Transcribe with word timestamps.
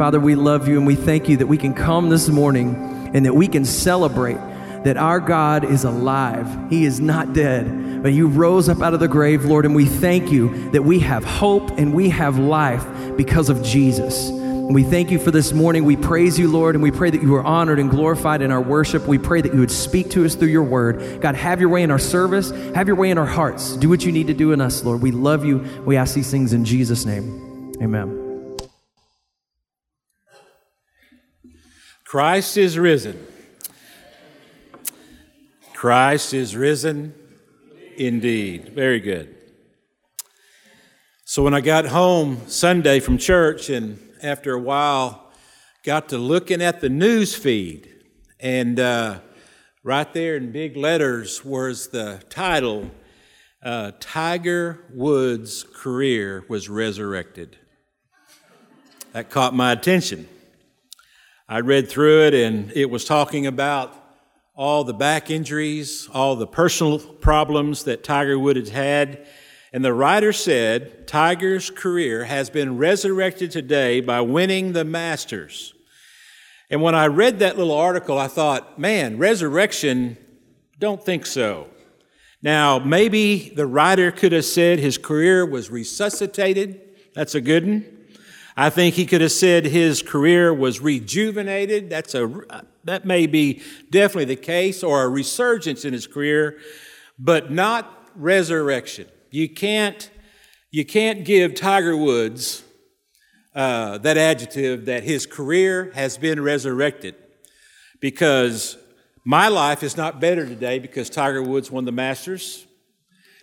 Father, 0.00 0.18
we 0.18 0.34
love 0.34 0.66
you 0.66 0.78
and 0.78 0.86
we 0.86 0.94
thank 0.94 1.28
you 1.28 1.36
that 1.36 1.46
we 1.46 1.58
can 1.58 1.74
come 1.74 2.08
this 2.08 2.30
morning 2.30 3.10
and 3.12 3.26
that 3.26 3.34
we 3.34 3.46
can 3.46 3.66
celebrate 3.66 4.38
that 4.82 4.96
our 4.96 5.20
God 5.20 5.62
is 5.62 5.84
alive. 5.84 6.48
He 6.70 6.86
is 6.86 7.00
not 7.00 7.34
dead, 7.34 8.02
but 8.02 8.14
you 8.14 8.26
rose 8.26 8.70
up 8.70 8.80
out 8.80 8.94
of 8.94 9.00
the 9.00 9.08
grave, 9.08 9.44
Lord, 9.44 9.66
and 9.66 9.74
we 9.74 9.84
thank 9.84 10.32
you 10.32 10.70
that 10.70 10.84
we 10.84 11.00
have 11.00 11.22
hope 11.22 11.72
and 11.72 11.92
we 11.92 12.08
have 12.08 12.38
life 12.38 12.82
because 13.18 13.50
of 13.50 13.62
Jesus. 13.62 14.30
We 14.30 14.84
thank 14.84 15.10
you 15.10 15.18
for 15.18 15.32
this 15.32 15.52
morning. 15.52 15.84
We 15.84 15.96
praise 15.96 16.38
you, 16.38 16.50
Lord, 16.50 16.76
and 16.76 16.82
we 16.82 16.90
pray 16.90 17.10
that 17.10 17.22
you 17.22 17.34
are 17.34 17.44
honored 17.44 17.78
and 17.78 17.90
glorified 17.90 18.40
in 18.40 18.50
our 18.50 18.62
worship. 18.62 19.06
We 19.06 19.18
pray 19.18 19.42
that 19.42 19.52
you 19.52 19.60
would 19.60 19.70
speak 19.70 20.12
to 20.12 20.24
us 20.24 20.34
through 20.34 20.48
your 20.48 20.62
word. 20.62 21.20
God, 21.20 21.34
have 21.34 21.60
your 21.60 21.68
way 21.68 21.82
in 21.82 21.90
our 21.90 21.98
service, 21.98 22.48
have 22.74 22.86
your 22.86 22.96
way 22.96 23.10
in 23.10 23.18
our 23.18 23.26
hearts. 23.26 23.76
Do 23.76 23.90
what 23.90 24.02
you 24.06 24.12
need 24.12 24.28
to 24.28 24.34
do 24.34 24.52
in 24.52 24.62
us, 24.62 24.82
Lord. 24.82 25.02
We 25.02 25.10
love 25.10 25.44
you. 25.44 25.58
We 25.84 25.98
ask 25.98 26.14
these 26.14 26.30
things 26.30 26.54
in 26.54 26.64
Jesus' 26.64 27.04
name. 27.04 27.74
Amen. 27.82 28.19
Christ 32.10 32.56
is 32.56 32.76
risen. 32.76 33.24
Christ 35.72 36.34
is 36.34 36.56
risen 36.56 37.14
indeed. 37.96 38.70
Very 38.70 38.98
good. 38.98 39.32
So 41.24 41.44
when 41.44 41.54
I 41.54 41.60
got 41.60 41.86
home 41.86 42.48
Sunday 42.48 42.98
from 42.98 43.16
church 43.16 43.70
and 43.70 44.00
after 44.24 44.54
a 44.54 44.58
while 44.58 45.30
got 45.84 46.08
to 46.08 46.18
looking 46.18 46.60
at 46.60 46.80
the 46.80 46.88
news 46.88 47.36
feed 47.36 47.88
and 48.40 48.80
uh, 48.80 49.20
right 49.84 50.12
there 50.12 50.34
in 50.34 50.50
big 50.50 50.76
letters 50.76 51.44
was 51.44 51.90
the 51.90 52.20
title 52.28 52.90
uh, 53.62 53.92
Tiger 54.00 54.80
Woods' 54.92 55.62
career 55.62 56.44
was 56.48 56.68
resurrected. 56.68 57.56
That 59.12 59.30
caught 59.30 59.54
my 59.54 59.70
attention. 59.70 60.28
I 61.52 61.62
read 61.62 61.88
through 61.88 62.26
it 62.26 62.34
and 62.34 62.70
it 62.76 62.88
was 62.88 63.04
talking 63.04 63.44
about 63.44 63.92
all 64.54 64.84
the 64.84 64.94
back 64.94 65.32
injuries, 65.32 66.08
all 66.14 66.36
the 66.36 66.46
personal 66.46 67.00
problems 67.00 67.82
that 67.84 68.04
Tiger 68.04 68.38
Woods 68.38 68.70
had. 68.70 69.26
And 69.72 69.84
the 69.84 69.92
writer 69.92 70.32
said, 70.32 71.08
Tiger's 71.08 71.68
career 71.68 72.22
has 72.22 72.50
been 72.50 72.78
resurrected 72.78 73.50
today 73.50 74.00
by 74.00 74.20
winning 74.20 74.74
the 74.74 74.84
Masters. 74.84 75.74
And 76.70 76.82
when 76.82 76.94
I 76.94 77.08
read 77.08 77.40
that 77.40 77.58
little 77.58 77.76
article, 77.76 78.16
I 78.16 78.28
thought, 78.28 78.78
man, 78.78 79.18
resurrection, 79.18 80.18
don't 80.78 81.04
think 81.04 81.26
so. 81.26 81.66
Now, 82.40 82.78
maybe 82.78 83.48
the 83.56 83.66
writer 83.66 84.12
could 84.12 84.30
have 84.30 84.44
said 84.44 84.78
his 84.78 84.98
career 84.98 85.44
was 85.44 85.68
resuscitated. 85.68 86.80
That's 87.16 87.34
a 87.34 87.40
good 87.40 87.66
one. 87.66 87.99
I 88.56 88.70
think 88.70 88.94
he 88.94 89.06
could 89.06 89.20
have 89.20 89.32
said 89.32 89.64
his 89.64 90.02
career 90.02 90.52
was 90.52 90.80
rejuvenated. 90.80 91.90
That's 91.90 92.14
a, 92.14 92.64
that 92.84 93.04
may 93.04 93.26
be 93.26 93.62
definitely 93.90 94.26
the 94.26 94.36
case, 94.36 94.82
or 94.82 95.02
a 95.02 95.08
resurgence 95.08 95.84
in 95.84 95.92
his 95.92 96.06
career, 96.06 96.58
but 97.18 97.50
not 97.50 98.10
resurrection. 98.14 99.06
You 99.30 99.48
can't, 99.48 100.10
you 100.70 100.84
can't 100.84 101.24
give 101.24 101.54
Tiger 101.54 101.96
Woods 101.96 102.64
uh, 103.54 103.98
that 103.98 104.16
adjective 104.16 104.86
that 104.86 105.04
his 105.04 105.26
career 105.26 105.90
has 105.94 106.18
been 106.18 106.40
resurrected 106.40 107.14
because 108.00 108.76
my 109.24 109.48
life 109.48 109.82
is 109.82 109.96
not 109.96 110.20
better 110.20 110.46
today 110.46 110.78
because 110.78 111.10
Tiger 111.10 111.42
Woods 111.42 111.70
won 111.70 111.84
the 111.84 111.92
Masters. 111.92 112.66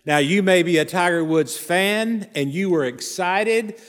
Now, 0.06 0.18
you 0.18 0.42
may 0.42 0.64
be 0.64 0.78
a 0.78 0.86
Tiger 0.86 1.24
Woods 1.24 1.58
fan 1.58 2.30
and 2.34 2.52
you 2.52 2.70
were 2.70 2.86
excited 2.86 3.80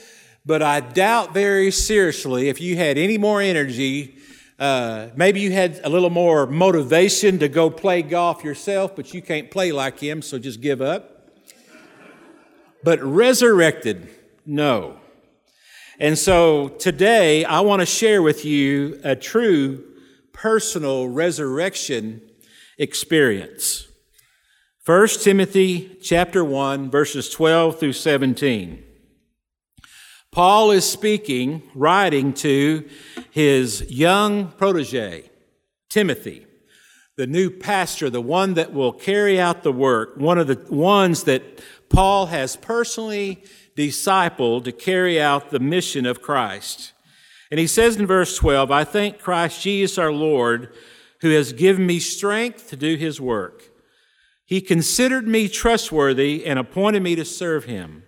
but 0.49 0.63
I 0.63 0.79
doubt 0.79 1.31
very 1.31 1.69
seriously 1.69 2.49
if 2.49 2.59
you 2.59 2.75
had 2.75 2.97
any 2.97 3.19
more 3.19 3.39
energy, 3.39 4.15
uh, 4.57 5.09
maybe 5.15 5.41
you 5.41 5.51
had 5.51 5.79
a 5.83 5.89
little 5.89 6.09
more 6.09 6.47
motivation 6.47 7.37
to 7.37 7.47
go 7.47 7.69
play 7.69 8.01
golf 8.01 8.43
yourself, 8.43 8.95
but 8.95 9.13
you 9.13 9.21
can't 9.21 9.51
play 9.51 9.71
like 9.71 9.99
him, 9.99 10.23
so 10.23 10.39
just 10.39 10.59
give 10.59 10.81
up. 10.81 11.29
But 12.83 12.99
resurrected, 13.03 14.09
no. 14.43 14.97
And 15.99 16.17
so 16.17 16.69
today 16.69 17.45
I 17.45 17.59
want 17.59 17.81
to 17.83 17.85
share 17.85 18.23
with 18.23 18.43
you 18.43 18.99
a 19.03 19.15
true 19.15 19.83
personal 20.33 21.09
resurrection 21.09 22.23
experience. 22.79 23.87
1 24.83 25.07
Timothy 25.21 25.95
chapter 26.01 26.43
1 26.43 26.89
verses 26.89 27.29
12 27.29 27.79
through 27.79 27.93
17. 27.93 28.85
Paul 30.31 30.71
is 30.71 30.87
speaking, 30.87 31.63
writing 31.73 32.33
to 32.33 32.87
his 33.31 33.89
young 33.89 34.51
protege, 34.51 35.31
Timothy, 35.89 36.45
the 37.17 37.25
new 37.25 37.49
pastor, 37.49 38.09
the 38.09 38.21
one 38.21 38.53
that 38.53 38.71
will 38.71 38.93
carry 38.93 39.39
out 39.39 39.63
the 39.63 39.71
work, 39.71 40.17
one 40.17 40.37
of 40.37 40.47
the 40.47 40.63
ones 40.69 41.23
that 41.23 41.63
Paul 41.89 42.27
has 42.27 42.55
personally 42.55 43.43
discipled 43.75 44.65
to 44.65 44.71
carry 44.71 45.19
out 45.19 45.49
the 45.49 45.59
mission 45.59 46.05
of 46.05 46.21
Christ. 46.21 46.93
And 47.49 47.59
he 47.59 47.67
says 47.67 47.95
in 47.95 48.05
verse 48.05 48.37
12, 48.37 48.69
I 48.69 48.83
thank 48.83 49.17
Christ 49.17 49.61
Jesus 49.63 49.97
our 49.97 50.11
Lord, 50.11 50.75
who 51.21 51.31
has 51.31 51.53
given 51.53 51.87
me 51.87 51.99
strength 51.99 52.69
to 52.69 52.77
do 52.77 52.95
his 52.95 53.19
work. 53.19 53.63
He 54.45 54.61
considered 54.61 55.27
me 55.27 55.47
trustworthy 55.47 56.45
and 56.45 56.59
appointed 56.59 57.01
me 57.01 57.15
to 57.15 57.25
serve 57.25 57.65
him 57.65 58.03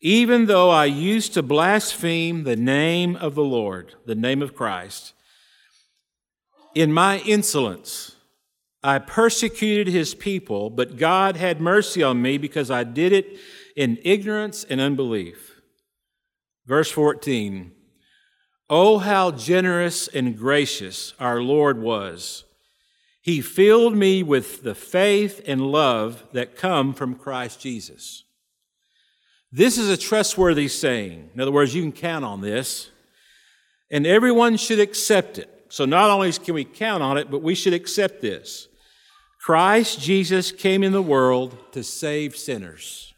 even 0.00 0.46
though 0.46 0.70
I 0.70 0.84
used 0.84 1.34
to 1.34 1.42
blaspheme 1.42 2.44
the 2.44 2.56
name 2.56 3.16
of 3.16 3.34
the 3.34 3.44
Lord, 3.44 3.94
the 4.06 4.14
name 4.14 4.42
of 4.42 4.54
Christ, 4.54 5.12
in 6.74 6.92
my 6.92 7.18
insolence, 7.20 8.14
I 8.82 9.00
persecuted 9.00 9.88
his 9.88 10.14
people, 10.14 10.70
but 10.70 10.96
God 10.96 11.36
had 11.36 11.60
mercy 11.60 12.02
on 12.02 12.22
me 12.22 12.38
because 12.38 12.70
I 12.70 12.84
did 12.84 13.12
it 13.12 13.38
in 13.74 13.98
ignorance 14.02 14.64
and 14.64 14.80
unbelief. 14.80 15.60
Verse 16.66 16.90
14 16.90 17.72
Oh, 18.70 18.98
how 18.98 19.30
generous 19.30 20.08
and 20.08 20.36
gracious 20.36 21.14
our 21.18 21.40
Lord 21.40 21.80
was! 21.80 22.44
He 23.22 23.40
filled 23.40 23.96
me 23.96 24.22
with 24.22 24.62
the 24.62 24.74
faith 24.74 25.42
and 25.46 25.72
love 25.72 26.22
that 26.32 26.56
come 26.56 26.94
from 26.94 27.14
Christ 27.14 27.60
Jesus. 27.60 28.24
This 29.50 29.78
is 29.78 29.88
a 29.88 29.96
trustworthy 29.96 30.68
saying. 30.68 31.30
In 31.34 31.40
other 31.40 31.52
words, 31.52 31.74
you 31.74 31.82
can 31.82 31.92
count 31.92 32.24
on 32.24 32.42
this, 32.42 32.90
and 33.90 34.06
everyone 34.06 34.56
should 34.58 34.80
accept 34.80 35.38
it. 35.38 35.48
So 35.70 35.84
not 35.84 36.10
only 36.10 36.30
can 36.32 36.54
we 36.54 36.64
count 36.64 37.02
on 37.02 37.16
it, 37.16 37.30
but 37.30 37.42
we 37.42 37.54
should 37.54 37.72
accept 37.72 38.20
this. 38.20 38.68
Christ 39.40 40.00
Jesus 40.00 40.52
came 40.52 40.82
in 40.82 40.92
the 40.92 41.02
world 41.02 41.56
to 41.72 41.82
save 41.82 42.36
sinners, 42.36 43.14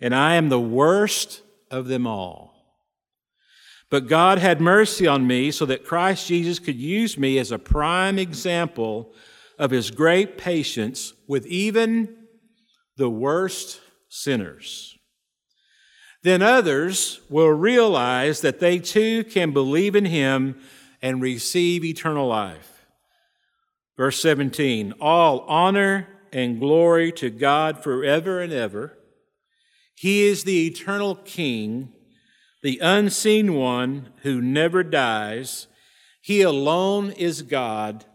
and 0.00 0.14
I 0.14 0.34
am 0.34 0.50
the 0.50 0.60
worst 0.60 1.40
of 1.70 1.86
them 1.86 2.06
all. 2.06 2.52
But 3.90 4.08
God 4.08 4.38
had 4.38 4.60
mercy 4.60 5.06
on 5.06 5.26
me 5.26 5.50
so 5.50 5.64
that 5.66 5.84
Christ 5.84 6.26
Jesus 6.26 6.58
could 6.58 6.76
use 6.76 7.16
me 7.16 7.38
as 7.38 7.52
a 7.52 7.58
prime 7.58 8.18
example 8.18 9.12
of 9.58 9.70
his 9.70 9.90
great 9.90 10.36
patience 10.36 11.14
with 11.28 11.46
even 11.46 12.16
the 12.96 13.08
worst 13.08 13.80
sinners 14.08 14.98
then 16.24 16.40
others 16.40 17.20
will 17.28 17.50
realize 17.50 18.40
that 18.40 18.58
they 18.58 18.78
too 18.78 19.24
can 19.24 19.52
believe 19.52 19.94
in 19.94 20.06
him 20.06 20.58
and 21.02 21.20
receive 21.20 21.84
eternal 21.84 22.26
life. 22.26 22.86
Verse 23.98 24.20
17 24.20 24.94
All 25.00 25.40
honor 25.40 26.08
and 26.32 26.58
glory 26.58 27.12
to 27.12 27.28
God 27.28 27.84
forever 27.84 28.40
and 28.40 28.54
ever. 28.54 28.98
He 29.94 30.24
is 30.24 30.44
the 30.44 30.66
eternal 30.66 31.14
King, 31.14 31.92
the 32.62 32.78
unseen 32.80 33.52
one 33.52 34.08
who 34.22 34.40
never 34.40 34.82
dies. 34.82 35.68
He 36.22 36.40
alone 36.40 37.10
is 37.10 37.42
God. 37.42 38.06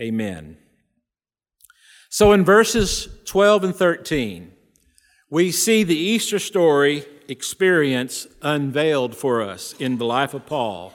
Amen. 0.00 0.58
So 2.10 2.32
in 2.32 2.44
verses 2.44 3.08
12 3.26 3.64
and 3.64 3.76
13, 3.76 4.50
we 5.30 5.52
see 5.52 5.84
the 5.84 5.96
Easter 5.96 6.40
story 6.40 7.06
experience 7.28 8.26
unveiled 8.42 9.16
for 9.16 9.42
us 9.42 9.74
in 9.78 9.98
the 9.98 10.04
life 10.04 10.34
of 10.34 10.46
Paul. 10.46 10.92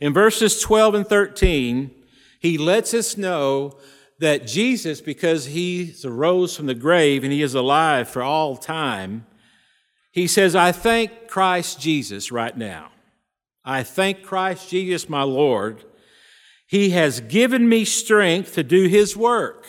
In 0.00 0.12
verses 0.12 0.60
12 0.60 0.94
and 0.94 1.06
13, 1.06 1.90
he 2.40 2.58
lets 2.58 2.92
us 2.92 3.16
know 3.16 3.78
that 4.18 4.46
Jesus, 4.46 5.00
because 5.00 5.46
he 5.46 5.94
arose 6.04 6.56
from 6.56 6.66
the 6.66 6.74
grave 6.74 7.24
and 7.24 7.32
he 7.32 7.42
is 7.42 7.54
alive 7.54 8.08
for 8.08 8.22
all 8.22 8.56
time, 8.56 9.26
he 10.12 10.26
says, 10.26 10.54
I 10.54 10.70
thank 10.70 11.28
Christ 11.28 11.80
Jesus 11.80 12.30
right 12.30 12.56
now. 12.56 12.90
I 13.64 13.82
thank 13.82 14.22
Christ 14.22 14.70
Jesus, 14.70 15.08
my 15.08 15.22
Lord. 15.22 15.84
He 16.66 16.90
has 16.90 17.20
given 17.20 17.68
me 17.68 17.84
strength 17.84 18.54
to 18.54 18.62
do 18.62 18.86
his 18.86 19.16
work. 19.16 19.66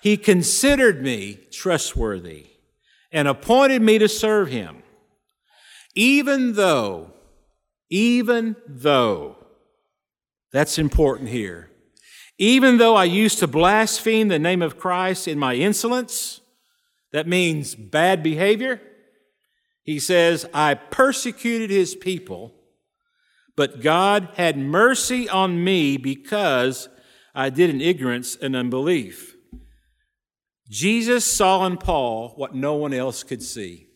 He 0.00 0.16
considered 0.16 1.02
me 1.02 1.40
trustworthy 1.50 2.46
and 3.10 3.26
appointed 3.26 3.82
me 3.82 3.98
to 3.98 4.08
serve 4.08 4.48
him 4.48 4.82
even 5.98 6.54
though 6.54 7.12
Even 7.90 8.54
though, 8.68 9.36
that's 10.52 10.78
important 10.78 11.30
here. 11.30 11.70
Even 12.38 12.76
though 12.76 12.94
I 12.94 13.04
used 13.04 13.38
to 13.38 13.46
blaspheme 13.46 14.28
the 14.28 14.38
name 14.38 14.62
of 14.62 14.78
Christ 14.78 15.26
in 15.26 15.38
my 15.38 15.54
insolence, 15.54 16.42
that 17.12 17.26
means 17.26 17.74
bad 17.74 18.22
behavior. 18.22 18.80
He 19.82 19.98
says, 19.98 20.46
I 20.52 20.74
persecuted 20.74 21.70
his 21.70 21.94
people, 21.94 22.52
but 23.56 23.80
God 23.80 24.28
had 24.34 24.58
mercy 24.58 25.28
on 25.28 25.64
me 25.64 25.96
because 25.96 26.90
I 27.34 27.48
did 27.48 27.70
in 27.70 27.80
ignorance 27.80 28.36
and 28.36 28.54
unbelief. 28.54 29.34
Jesus 30.68 31.24
saw 31.24 31.64
in 31.64 31.78
Paul 31.78 32.34
what 32.36 32.54
no 32.54 32.74
one 32.74 32.92
else 32.92 33.22
could 33.22 33.42
see. 33.42 33.87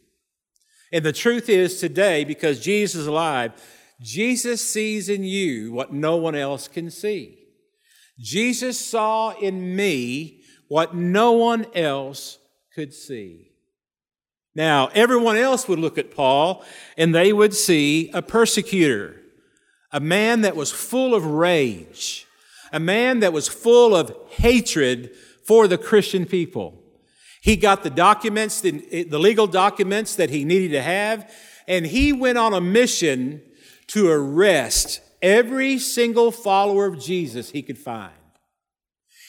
And 0.93 1.05
the 1.05 1.13
truth 1.13 1.49
is 1.49 1.81
today, 1.81 2.23
because 2.25 2.61
Jesus 2.61 3.01
is 3.01 3.07
alive, 3.07 3.53
Jesus 4.01 4.61
sees 4.61 5.09
in 5.09 5.25
you 5.25 5.73
what 5.73 5.93
no 5.93 6.17
one 6.17 6.35
else 6.35 6.69
can 6.69 6.91
see. 6.91 7.39
Jesus 8.19 8.79
saw 8.79 9.31
in 9.31 9.75
me 9.75 10.43
what 10.69 10.95
no 10.95 11.33
one 11.33 11.67
else 11.75 12.39
could 12.75 12.93
see. 12.93 13.53
Now, 14.55 14.89
everyone 14.95 15.37
else 15.37 15.67
would 15.67 15.79
look 15.79 15.97
at 15.97 16.15
Paul 16.15 16.63
and 16.99 17.15
they 17.15 17.33
would 17.33 17.55
see 17.55 18.11
a 18.13 18.21
persecutor, 18.21 19.21
a 19.93 20.01
man 20.01 20.43
that 20.43 20.57
was 20.57 20.71
full 20.71 21.15
of 21.15 21.25
rage, 21.25 22.27
a 22.71 22.81
man 22.81 23.21
that 23.21 23.33
was 23.33 23.49
full 23.49 23.97
of 23.97 24.15
hatred 24.29 25.11
for 25.47 25.67
the 25.67 25.79
Christian 25.79 26.27
people. 26.27 26.82
He 27.43 27.57
got 27.57 27.83
the 27.83 27.91
documents, 27.91 28.61
the, 28.61 29.03
the 29.03 29.19
legal 29.19 29.49
documents 29.49 30.15
that 30.15 30.31
he 30.31 30.45
needed 30.45 30.71
to 30.71 30.81
have, 30.81 31.29
and 31.67 31.85
he 31.85 32.13
went 32.13 32.39
on 32.39 32.55
a 32.55 32.61
mission 32.61 33.43
to 33.89 34.09
arrest 34.09 35.01
every 35.21 35.81
single 35.81 36.31
follower 36.31 36.87
of 36.87 37.01
Jesus 37.01 37.51
he 37.51 37.63
could 37.63 37.79
find. 37.79 38.13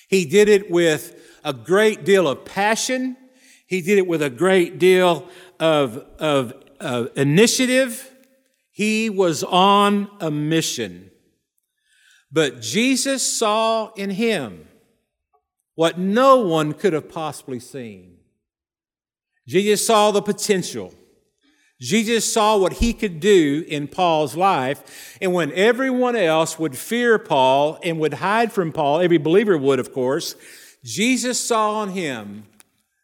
He 0.10 0.26
did 0.26 0.48
it 0.48 0.70
with 0.70 1.40
a 1.44 1.54
great 1.54 2.06
deal 2.06 2.28
of 2.28 2.46
passion. 2.46 3.18
He 3.66 3.82
did 3.82 3.98
it 3.98 4.06
with 4.06 4.22
a 4.22 4.30
great 4.30 4.78
deal 4.78 5.28
of, 5.60 6.06
of, 6.20 6.54
of 6.80 7.10
initiative. 7.18 8.12
He 8.70 9.10
was 9.10 9.44
on 9.44 10.08
a 10.20 10.30
mission. 10.30 11.10
But 12.32 12.62
Jesus 12.62 13.26
saw 13.26 13.92
in 13.94 14.12
him 14.12 14.68
what 15.76 15.98
no 15.98 16.38
one 16.38 16.74
could 16.74 16.94
have 16.94 17.10
possibly 17.10 17.60
seen. 17.60 18.18
Jesus 19.48 19.86
saw 19.86 20.12
the 20.12 20.22
potential. 20.22 20.94
Jesus 21.82 22.32
saw 22.32 22.58
what 22.58 22.74
he 22.74 22.94
could 22.94 23.20
do 23.20 23.66
in 23.68 23.88
Paul's 23.88 24.38
life. 24.38 25.18
And 25.22 25.34
when 25.34 25.52
everyone 25.52 26.16
else 26.16 26.58
would 26.58 26.78
fear 26.78 27.20
Paul 27.20 27.78
and 27.84 28.00
would 28.00 28.16
hide 28.16 28.54
from 28.54 28.72
Paul, 28.72 29.02
every 29.02 29.18
believer 29.18 29.58
would, 29.58 29.80
of 29.80 29.92
course, 29.92 30.36
Jesus 30.84 31.40
saw 31.40 31.84
in 31.84 31.90
him 31.90 32.46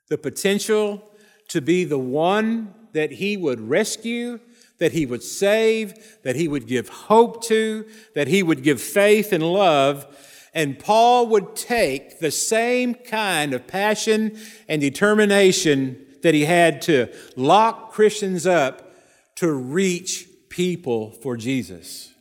the 0.09 0.17
potential 0.17 1.03
to 1.49 1.61
be 1.61 1.83
the 1.83 1.99
one 1.99 2.73
that 2.93 3.13
he 3.13 3.35
would 3.35 3.59
rescue, 3.59 4.39
that 4.77 4.93
he 4.93 5.05
would 5.05 5.23
save, 5.23 6.21
that 6.23 6.35
he 6.35 6.47
would 6.47 6.67
give 6.67 6.89
hope 6.89 7.43
to, 7.45 7.85
that 8.15 8.27
he 8.27 8.41
would 8.41 8.63
give 8.63 8.81
faith 8.81 9.33
and 9.33 9.43
love 9.43 10.07
and 10.53 10.79
Paul 10.79 11.27
would 11.27 11.55
take 11.55 12.19
the 12.19 12.31
same 12.31 12.93
kind 12.93 13.53
of 13.53 13.67
passion 13.67 14.37
and 14.67 14.81
determination 14.81 16.05
that 16.21 16.33
he 16.33 16.45
had 16.45 16.81
to 16.83 17.07
lock 17.35 17.91
Christians 17.91 18.45
up 18.47 18.93
to 19.35 19.51
reach 19.51 20.27
people 20.49 21.11
for 21.11 21.37
Jesus. 21.37 22.13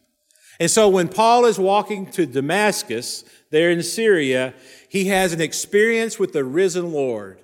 And 0.61 0.71
so 0.71 0.89
when 0.89 1.09
Paul 1.09 1.47
is 1.47 1.59
walking 1.59 2.11
to 2.13 2.27
Damascus, 2.27 3.25
there 3.51 3.71
in 3.71 3.83
Syria, 3.83 4.55
he 4.89 5.07
has 5.07 5.33
an 5.33 5.41
experience 5.41 6.19
with 6.19 6.33
the 6.33 6.45
risen 6.45 6.93
Lord. 6.93 7.41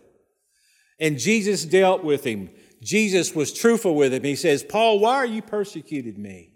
And 1.00 1.18
Jesus 1.18 1.64
dealt 1.64 2.04
with 2.04 2.24
him. 2.24 2.50
Jesus 2.82 3.34
was 3.34 3.52
truthful 3.52 3.94
with 3.94 4.12
him. 4.12 4.24
He 4.24 4.36
says, 4.36 4.62
Paul, 4.62 4.98
why 5.00 5.14
are 5.14 5.26
you 5.26 5.42
persecuting 5.42 6.20
me? 6.20 6.53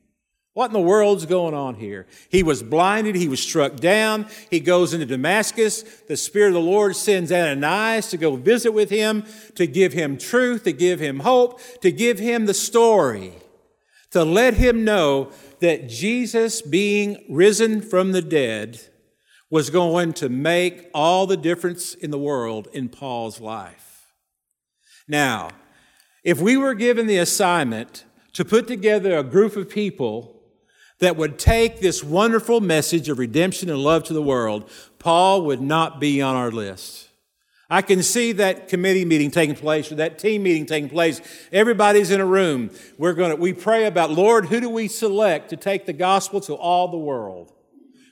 What 0.58 0.70
in 0.70 0.72
the 0.72 0.81
world's 0.81 1.25
going 1.25 1.55
on 1.55 1.76
here? 1.76 2.08
He 2.31 2.43
was 2.43 2.64
blinded. 2.64 3.14
He 3.14 3.28
was 3.28 3.38
struck 3.38 3.76
down. 3.76 4.26
He 4.50 4.58
goes 4.58 4.93
into 4.93 5.06
Damascus. 5.06 5.84
The 6.08 6.16
Spirit 6.16 6.49
of 6.49 6.55
the 6.55 6.60
Lord 6.62 6.96
sends 6.96 7.31
Ananias 7.31 8.10
to 8.10 8.16
go 8.16 8.34
visit 8.34 8.72
with 8.72 8.90
him, 8.90 9.22
to 9.55 9.69
give 9.69 9.93
him 9.93 10.19
truth, 10.19 10.64
to 10.64 10.72
give 10.72 10.99
him 10.99 11.20
hope, 11.20 11.60
to 11.82 11.93
give 11.93 12.19
him 12.19 12.46
the 12.46 12.55
story, 12.55 13.34
to 14.10 14.25
let 14.25 14.55
him 14.55 14.82
know 14.82 15.31
that 15.60 15.88
Jesus, 15.88 16.61
being 16.61 17.25
risen 17.31 17.81
from 17.81 18.11
the 18.11 18.20
dead, 18.20 18.81
was 19.50 19.70
going 19.70 20.12
to 20.14 20.28
make 20.28 20.90
all 20.93 21.28
the 21.28 21.37
difference 21.37 21.94
in 21.94 22.11
the 22.11 22.19
world 22.19 22.66
in 22.72 22.88
Paul's 22.88 23.40
life. 23.40 24.12
Now, 25.06 25.50
if 26.25 26.40
we 26.40 26.56
were 26.56 26.75
given 26.75 27.06
the 27.06 27.19
assignment 27.19 28.04
to 28.32 28.44
put 28.44 28.66
together 28.66 29.16
a 29.16 29.22
group 29.22 29.54
of 29.54 29.70
people 29.70 30.34
that 31.00 31.17
would 31.17 31.39
take 31.39 31.81
this 31.81 32.03
wonderful 32.03 32.61
message 32.61 33.09
of 33.09 33.19
redemption 33.19 33.71
and 33.71 33.79
love 33.79 34.05
to 34.05 34.12
the 34.12 34.23
world, 34.23 34.69
Paul 34.99 35.43
would 35.43 35.61
not 35.61 36.00
be 36.00 36.21
on 36.21 36.35
our 36.35 36.50
list. 36.50 37.09
I 37.71 37.83
can 37.83 38.03
see 38.03 38.33
that 38.33 38.69
committee 38.69 39.05
meeting 39.05 39.31
taking 39.31 39.55
place 39.55 39.93
or 39.93 39.97
that 39.97 40.19
team 40.19 40.43
meeting 40.43 40.65
taking 40.65 40.89
place. 40.89 41.21
Everybody's 41.53 42.11
in 42.11 42.21
a 42.21 42.27
room. 42.27 42.71
We're 42.97 43.12
going 43.12 43.31
to, 43.31 43.37
we 43.37 43.53
pray 43.53 43.85
about, 43.85 44.11
Lord, 44.11 44.47
who 44.47 44.61
do 44.61 44.71
we 44.71 44.89
select 44.89 45.50
to 45.50 45.56
take 45.56 45.85
the 45.85 45.93
gospel 45.93 46.41
to 46.43 46.55
all 46.55 46.89
the 46.89 46.97
world? 46.97 47.53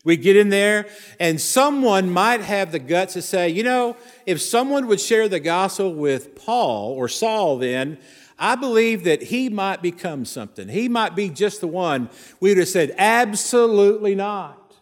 We 0.05 0.17
get 0.17 0.37
in 0.37 0.51
there 0.51 0.87
and 1.19 1.41
someone 1.41 2.11
might 2.11 2.41
have 2.43 2.71
the 2.71 2.79
guts 2.79 3.15
to 3.15 3.23
say, 3.23 3.49
you 3.49 3.65
know, 3.65 3.97
if 4.27 4.41
someone 4.41 4.87
would 4.87 5.01
share 5.01 5.29
the 5.29 5.41
gospel 5.41 5.93
with 5.93 6.37
Paul 6.37 6.93
or 6.93 7.09
Saul 7.09 7.59
then, 7.59 7.99
I 8.39 8.55
believe 8.55 9.05
that 9.05 9.23
he 9.23 9.49
might 9.49 9.81
become 9.81 10.25
something. 10.25 10.69
He 10.69 10.89
might 10.89 11.17
be 11.17 11.31
just 11.31 11.61
the 11.61 11.67
one. 11.67 12.11
We 12.41 12.51
would 12.51 12.59
have 12.59 12.69
said, 12.69 12.95
absolutely 12.99 14.15
not. 14.15 14.75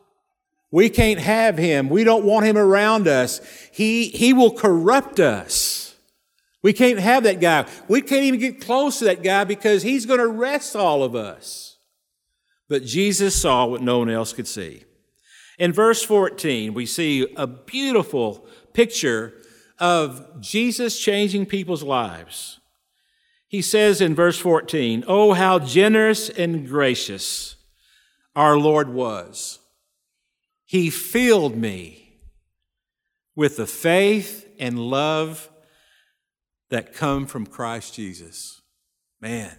We 0.70 0.90
can't 0.90 1.20
have 1.20 1.56
him. 1.56 1.88
We 1.88 2.02
don't 2.02 2.24
want 2.24 2.46
him 2.46 2.58
around 2.58 3.06
us. 3.06 3.40
He, 3.72 4.08
he 4.08 4.32
will 4.32 4.50
corrupt 4.50 5.20
us. 5.20 5.94
We 6.62 6.72
can't 6.72 6.98
have 6.98 7.22
that 7.24 7.40
guy. 7.40 7.66
We 7.86 8.00
can't 8.00 8.24
even 8.24 8.40
get 8.40 8.60
close 8.60 8.98
to 8.98 9.04
that 9.04 9.22
guy 9.22 9.44
because 9.44 9.82
he's 9.82 10.06
going 10.06 10.18
to 10.18 10.26
arrest 10.26 10.74
all 10.74 11.04
of 11.04 11.14
us. 11.14 11.76
But 12.68 12.84
Jesus 12.84 13.40
saw 13.40 13.66
what 13.66 13.82
no 13.82 14.00
one 14.00 14.10
else 14.10 14.32
could 14.32 14.48
see. 14.48 14.84
In 15.58 15.72
verse 15.72 16.02
14, 16.02 16.74
we 16.74 16.86
see 16.86 17.32
a 17.36 17.46
beautiful 17.46 18.46
picture 18.72 19.34
of 19.78 20.40
Jesus 20.40 20.98
changing 20.98 21.46
people's 21.46 21.82
lives. 21.82 22.58
He 23.54 23.62
says 23.62 24.00
in 24.00 24.16
verse 24.16 24.36
14, 24.36 25.04
Oh, 25.06 25.32
how 25.32 25.60
generous 25.60 26.28
and 26.28 26.66
gracious 26.66 27.54
our 28.34 28.58
Lord 28.58 28.88
was. 28.88 29.60
He 30.64 30.90
filled 30.90 31.54
me 31.56 32.18
with 33.36 33.56
the 33.56 33.68
faith 33.68 34.44
and 34.58 34.76
love 34.76 35.48
that 36.70 36.94
come 36.94 37.26
from 37.26 37.46
Christ 37.46 37.94
Jesus. 37.94 38.60
Man, 39.20 39.56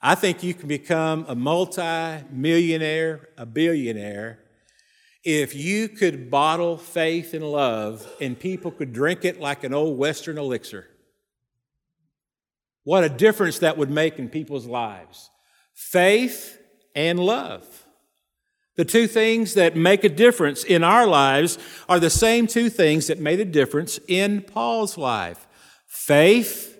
I 0.00 0.14
think 0.14 0.44
you 0.44 0.54
can 0.54 0.68
become 0.68 1.24
a 1.26 1.34
multi-millionaire, 1.34 3.28
a 3.36 3.44
billionaire, 3.44 4.38
if 5.24 5.56
you 5.56 5.88
could 5.88 6.30
bottle 6.30 6.76
faith 6.76 7.34
and 7.34 7.42
love 7.42 8.08
and 8.20 8.38
people 8.38 8.70
could 8.70 8.92
drink 8.92 9.24
it 9.24 9.40
like 9.40 9.64
an 9.64 9.74
old 9.74 9.98
Western 9.98 10.38
elixir. 10.38 10.86
What 12.84 13.04
a 13.04 13.08
difference 13.08 13.58
that 13.60 13.78
would 13.78 13.90
make 13.90 14.18
in 14.18 14.28
people's 14.28 14.66
lives. 14.66 15.30
Faith 15.74 16.58
and 16.94 17.18
love. 17.18 17.86
The 18.76 18.84
two 18.84 19.06
things 19.06 19.54
that 19.54 19.76
make 19.76 20.02
a 20.02 20.08
difference 20.08 20.64
in 20.64 20.82
our 20.82 21.06
lives 21.06 21.58
are 21.88 22.00
the 22.00 22.10
same 22.10 22.46
two 22.46 22.70
things 22.70 23.06
that 23.06 23.18
made 23.18 23.38
a 23.40 23.44
difference 23.44 24.00
in 24.08 24.42
Paul's 24.42 24.96
life 24.96 25.46
faith 25.86 26.78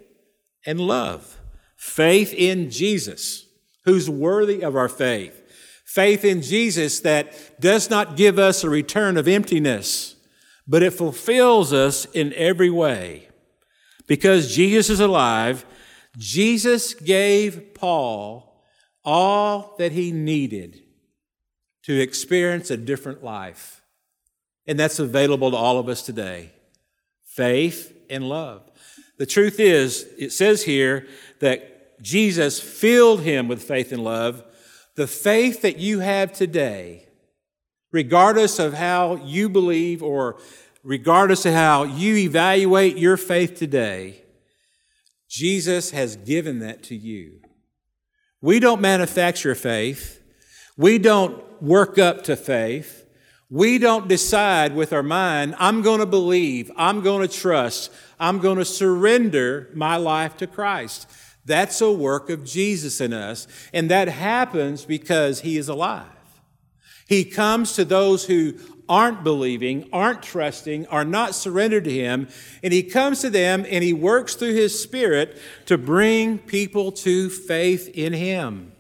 and 0.65 0.81
love. 0.81 1.39
Faith 1.77 2.33
in 2.33 2.71
Jesus, 2.71 3.47
who's 3.85 4.09
worthy 4.09 4.63
of 4.63 4.75
our 4.75 4.89
faith. 4.89 5.39
Faith 5.85 6.25
in 6.25 6.41
Jesus 6.41 7.01
that 7.01 7.61
does 7.61 7.91
not 7.91 8.17
give 8.17 8.39
us 8.39 8.65
a 8.65 8.71
return 8.71 9.19
of 9.19 9.29
emptiness, 9.29 10.17
but 10.67 10.83
it 10.83 10.93
fulfills 10.93 11.73
us 11.73 12.07
in 12.07 12.33
every 12.35 12.71
way. 12.71 13.29
Because 14.07 14.55
Jesus 14.55 14.89
is 14.89 15.01
alive, 15.01 15.67
Jesus 16.17 16.95
gave 16.95 17.75
Paul 17.75 18.65
all 19.05 19.75
that 19.79 19.93
he 19.93 20.13
needed 20.13 20.83
to 21.85 22.01
experience 22.01 22.71
a 22.71 22.77
different 22.77 23.25
life. 23.25 23.83
And 24.67 24.79
that's 24.79 24.99
available 24.99 25.51
to 25.51 25.57
all 25.57 25.79
of 25.79 25.89
us 25.89 26.03
today 26.03 26.53
faith 27.25 27.97
and 28.11 28.29
love. 28.29 28.63
The 29.19 29.27
truth 29.27 29.59
is, 29.59 30.07
it 30.19 30.33
says 30.33 30.65
here 30.65 31.07
that 31.41 32.01
Jesus 32.03 32.61
filled 32.61 33.23
him 33.23 33.49
with 33.49 33.63
faith 33.63 33.93
and 33.93 34.05
love, 34.05 34.45
The 34.97 35.07
faith 35.07 35.63
that 35.63 35.79
you 35.79 36.01
have 36.01 36.33
today, 36.33 37.09
regardless 37.91 38.59
of 38.59 38.75
how 38.75 39.17
you 39.17 39.49
believe 39.49 40.03
or 40.03 40.39
regardless 40.83 41.47
of 41.47 41.55
how 41.55 41.85
you 41.85 42.17
evaluate 42.17 42.99
your 42.99 43.17
faith 43.17 43.55
today, 43.57 44.22
Jesus 45.33 45.93
has 45.93 46.17
given 46.17 46.59
that 46.59 46.83
to 46.83 46.95
you. 46.95 47.41
We 48.43 48.61
don't 48.61 48.83
manufacture 48.83 49.55
faith. 49.55 50.23
We 50.77 50.99
don't 50.99 51.43
work 51.63 51.99
up 51.99 52.23
to 52.25 52.37
faith. 52.37 53.07
We 53.49 53.79
don't 53.79 54.09
decide 54.09 54.75
with 54.75 54.93
our 54.93 55.03
mind, 55.03 55.55
I'm 55.59 55.81
going 55.81 56.01
to 56.01 56.07
believe, 56.07 56.71
I'm 56.77 57.01
going 57.01 57.27
to 57.27 57.35
trust, 57.35 57.91
I'm 58.21 58.41
going 58.41 58.59
to 58.59 58.65
surrender 58.67 59.71
my 59.73 59.97
life 59.97 60.37
to 60.37 60.47
Christ. 60.47 61.09
That's 61.47 61.81
a 61.81 61.91
work 61.91 62.29
of 62.29 62.45
Jesus 62.45 63.01
in 63.01 63.15
us. 63.15 63.49
And 63.73 63.91
that 63.91 64.09
happens 64.09 64.85
because 64.85 65.41
he 65.41 65.57
is 65.57 65.71
alive. 65.71 66.22
He 67.13 67.27
comes 67.27 67.75
to 67.75 67.85
those 67.85 68.25
who 68.25 68.55
aren't 68.89 69.23
believing, 69.23 69.87
aren't 69.93 70.23
trusting, 70.23 70.87
are 70.87 71.05
not 71.05 71.35
surrendered 71.35 71.85
to 71.85 71.93
him, 71.93 72.27
and 72.63 72.73
he 72.73 72.83
comes 72.83 73.21
to 73.21 73.29
them 73.29 73.67
and 73.69 73.85
he 73.85 73.93
works 73.93 74.35
through 74.35 74.55
his 74.55 74.83
spirit 74.83 75.39
to 75.67 75.77
bring 75.77 76.39
people 76.39 76.91
to 76.91 77.29
faith 77.29 77.91
in 77.91 78.15
him. 78.15 78.73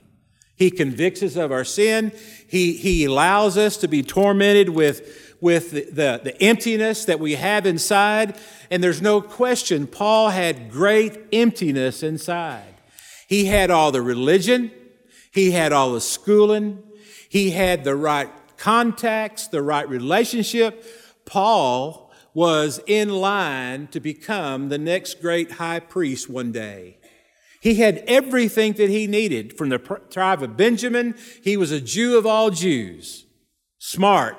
He 0.57 0.71
convicts 0.71 1.23
us 1.23 1.37
of 1.37 1.53
our 1.53 1.63
sin. 1.63 2.11
He, 2.49 2.73
he 2.73 3.05
allows 3.05 3.59
us 3.59 3.77
to 3.77 3.87
be 3.87 4.03
tormented 4.03 4.71
with, 4.71 5.37
with 5.43 5.73
the, 5.73 5.85
the, 5.91 6.21
the 6.25 6.43
emptiness 6.43 7.05
that 7.05 7.21
we 7.21 7.35
have 7.35 7.67
inside. 7.67 8.39
And 8.71 8.83
there's 8.83 9.03
no 9.03 9.21
question, 9.21 9.87
Paul 9.87 10.31
had 10.31 10.71
great 10.71 11.19
emptiness 11.35 12.03
inside. 12.03 12.77
He 13.29 13.45
had 13.45 13.71
all 13.71 13.93
the 13.93 14.01
religion, 14.01 14.71
he 15.31 15.51
had 15.51 15.75
all 15.75 15.93
the 15.93 16.01
schooling, 16.01 16.83
he 17.33 17.53
had 17.53 17.83
the 17.83 17.97
right 17.97 18.29
contacts, 18.59 19.47
the 19.49 19.63
right 19.63 19.89
relationship. 19.89 20.85
Paul 21.25 22.13
was 22.35 22.79
in 22.87 23.09
line 23.09 23.87
to 23.87 24.01
become 24.01 24.69
the 24.69 24.77
next 24.77 25.23
great 25.23 25.53
high 25.53 25.81
priest 25.81 26.29
one 26.29 26.53
day. 26.53 26.99
He 27.63 27.77
had 27.77 28.05
everything 28.07 28.75
that 28.75 28.91
he 28.91 29.07
needed 29.07 29.57
from 29.57 29.71
the 29.71 29.79
tribe 30.11 30.43
of 30.43 30.59
Benjamin. 30.59 31.15
He 31.43 31.57
was 31.57 31.73
a 31.73 31.81
Jew 31.81 32.19
of 32.19 32.27
all 32.27 32.51
Jews, 32.51 33.25
smart, 33.79 34.37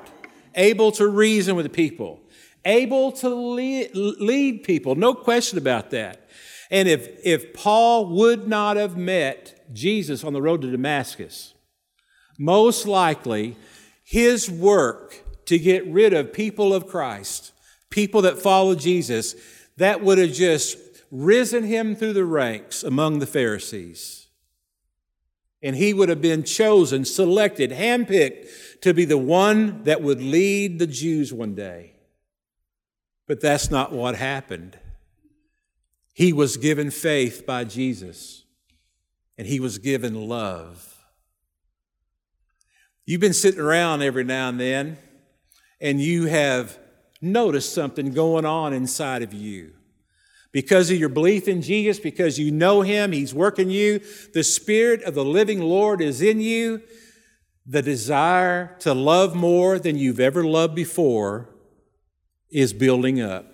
able 0.54 0.92
to 0.92 1.08
reason 1.08 1.56
with 1.56 1.74
people, 1.74 2.22
able 2.64 3.12
to 3.14 3.30
lead, 3.30 3.90
lead 3.96 4.62
people. 4.62 4.94
No 4.94 5.16
question 5.16 5.58
about 5.58 5.90
that. 5.90 6.30
And 6.70 6.88
if, 6.88 7.10
if 7.24 7.56
Paul 7.56 8.06
would 8.10 8.48
not 8.48 8.78
have 8.78 8.96
met 8.96 9.66
Jesus 9.74 10.24
on 10.24 10.34
the 10.34 10.44
road 10.44 10.62
to 10.62 10.70
Damascus, 10.70 11.53
most 12.44 12.86
likely 12.86 13.56
his 14.04 14.52
work 14.52 15.24
to 15.46 15.58
get 15.58 15.88
rid 15.88 16.14
of 16.14 16.34
people 16.34 16.74
of 16.74 16.88
Christ, 16.88 17.54
people 17.90 18.22
that 18.24 18.38
follow 18.38 18.76
Jesus, 18.76 19.36
that 19.78 20.04
would 20.04 20.18
have 20.18 20.34
just 20.34 20.78
risen 21.10 21.64
him 21.64 21.96
through 21.96 22.14
the 22.14 22.26
ranks 22.26 22.84
among 22.84 23.20
the 23.20 23.28
Pharisees. 23.28 24.28
And 25.62 25.78
he 25.78 25.94
would 25.94 26.10
have 26.10 26.22
been 26.22 26.44
chosen, 26.44 27.06
selected, 27.06 27.72
handpicked 27.72 28.82
to 28.82 28.94
be 28.94 29.06
the 29.06 29.18
one 29.18 29.84
that 29.86 30.02
would 30.02 30.22
lead 30.22 30.80
the 30.80 30.88
Jews 30.88 31.32
one 31.32 31.56
day. 31.56 31.94
But 33.26 33.40
that's 33.40 33.72
not 33.72 33.94
what 33.94 34.16
happened. 34.16 34.78
He 36.14 36.34
was 36.34 36.58
given 36.58 36.92
faith 36.92 37.46
by 37.46 37.64
Jesus, 37.64 38.44
and 39.38 39.48
he 39.48 39.62
was 39.62 39.78
given 39.78 40.28
love. 40.28 40.93
You've 43.06 43.22
been 43.22 43.34
sitting 43.34 43.60
around 43.60 44.02
every 44.02 44.24
now 44.24 44.50
and 44.50 44.60
then, 44.60 44.98
and 45.82 46.00
you 46.00 46.26
have 46.28 46.78
noticed 47.22 47.74
something 47.74 48.14
going 48.14 48.46
on 48.46 48.74
inside 48.74 49.22
of 49.22 49.34
you 49.34 49.74
because 50.54 50.92
of 50.92 50.98
your 50.98 51.10
belief 51.10 51.48
in 51.48 51.62
Jesus, 51.62 52.00
because 52.00 52.40
you 52.40 52.52
know 52.52 52.82
Him, 52.82 53.12
He's 53.12 53.34
working 53.34 53.70
you. 53.70 54.00
The 54.34 54.44
Spirit 54.44 55.02
of 55.04 55.16
the 55.16 55.26
living 55.26 55.60
Lord 55.60 56.00
is 56.00 56.22
in 56.22 56.40
you. 56.40 56.82
The 57.66 57.82
desire 57.82 58.76
to 58.80 58.94
love 58.94 59.36
more 59.36 59.80
than 59.80 59.98
you've 59.98 60.20
ever 60.20 60.46
loved 60.46 60.76
before 60.76 61.50
is 62.52 62.72
building 62.72 63.20
up. 63.20 63.52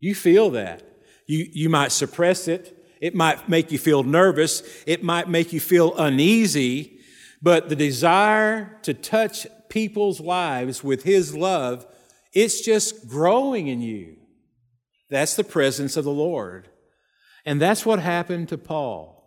You 0.00 0.14
feel 0.14 0.50
that. 0.50 0.82
You, 1.26 1.46
you 1.52 1.68
might 1.68 1.92
suppress 1.92 2.46
it. 2.46 2.74
It 3.00 3.14
might 3.14 3.48
make 3.48 3.72
you 3.72 3.78
feel 3.78 4.02
nervous. 4.02 4.62
It 4.86 5.02
might 5.02 5.28
make 5.28 5.52
you 5.52 5.60
feel 5.60 5.96
uneasy. 5.96 6.97
But 7.40 7.68
the 7.68 7.76
desire 7.76 8.78
to 8.82 8.94
touch 8.94 9.46
people's 9.68 10.20
lives 10.20 10.82
with 10.82 11.04
His 11.04 11.36
love, 11.36 11.86
it's 12.32 12.60
just 12.60 13.08
growing 13.08 13.68
in 13.68 13.80
you. 13.80 14.16
That's 15.10 15.36
the 15.36 15.44
presence 15.44 15.96
of 15.96 16.04
the 16.04 16.10
Lord. 16.10 16.68
And 17.44 17.60
that's 17.60 17.86
what 17.86 18.00
happened 18.00 18.48
to 18.48 18.58
Paul. 18.58 19.18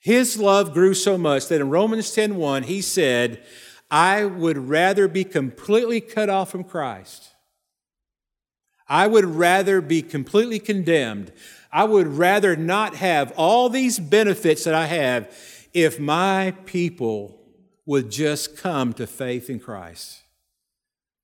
His 0.00 0.38
love 0.38 0.72
grew 0.72 0.94
so 0.94 1.16
much 1.18 1.48
that 1.48 1.60
in 1.60 1.70
Romans 1.70 2.10
10:1 2.10 2.64
he 2.64 2.80
said, 2.80 3.42
"I 3.90 4.24
would 4.24 4.58
rather 4.68 5.06
be 5.06 5.24
completely 5.24 6.00
cut 6.00 6.28
off 6.28 6.50
from 6.50 6.64
Christ. 6.64 7.28
I 8.88 9.06
would 9.06 9.24
rather 9.24 9.80
be 9.80 10.02
completely 10.02 10.58
condemned. 10.58 11.32
I 11.72 11.84
would 11.84 12.06
rather 12.06 12.56
not 12.56 12.96
have 12.96 13.32
all 13.36 13.68
these 13.68 13.98
benefits 13.98 14.64
that 14.64 14.74
I 14.74 14.86
have 14.86 15.34
if 15.72 15.98
my 15.98 16.54
people 16.64 17.40
would 17.86 18.10
just 18.10 18.56
come 18.56 18.92
to 18.94 19.06
faith 19.06 19.50
in 19.50 19.60
Christ." 19.60 20.22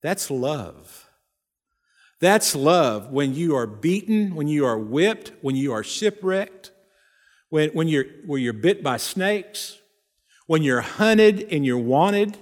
That's 0.03 0.31
love. 0.31 1.09
That's 2.21 2.55
love 2.55 3.11
when 3.11 3.35
you 3.35 3.55
are 3.57 3.67
beaten, 3.67 4.35
when 4.35 4.49
you 4.49 4.65
are 4.65 4.79
whipped, 4.79 5.33
when 5.41 5.57
you 5.57 5.73
are 5.73 5.85
shipwrecked, 5.85 6.73
when, 7.49 7.71
when, 7.71 7.89
you're, 7.89 8.07
when 8.27 8.43
you're 8.43 8.53
bit 8.53 8.83
by 8.83 8.97
snakes, 8.97 9.79
when 10.47 10.63
you're 10.63 10.81
hunted 10.81 11.47
and 11.51 11.65
you're 11.65 11.79
wanted, 11.79 12.37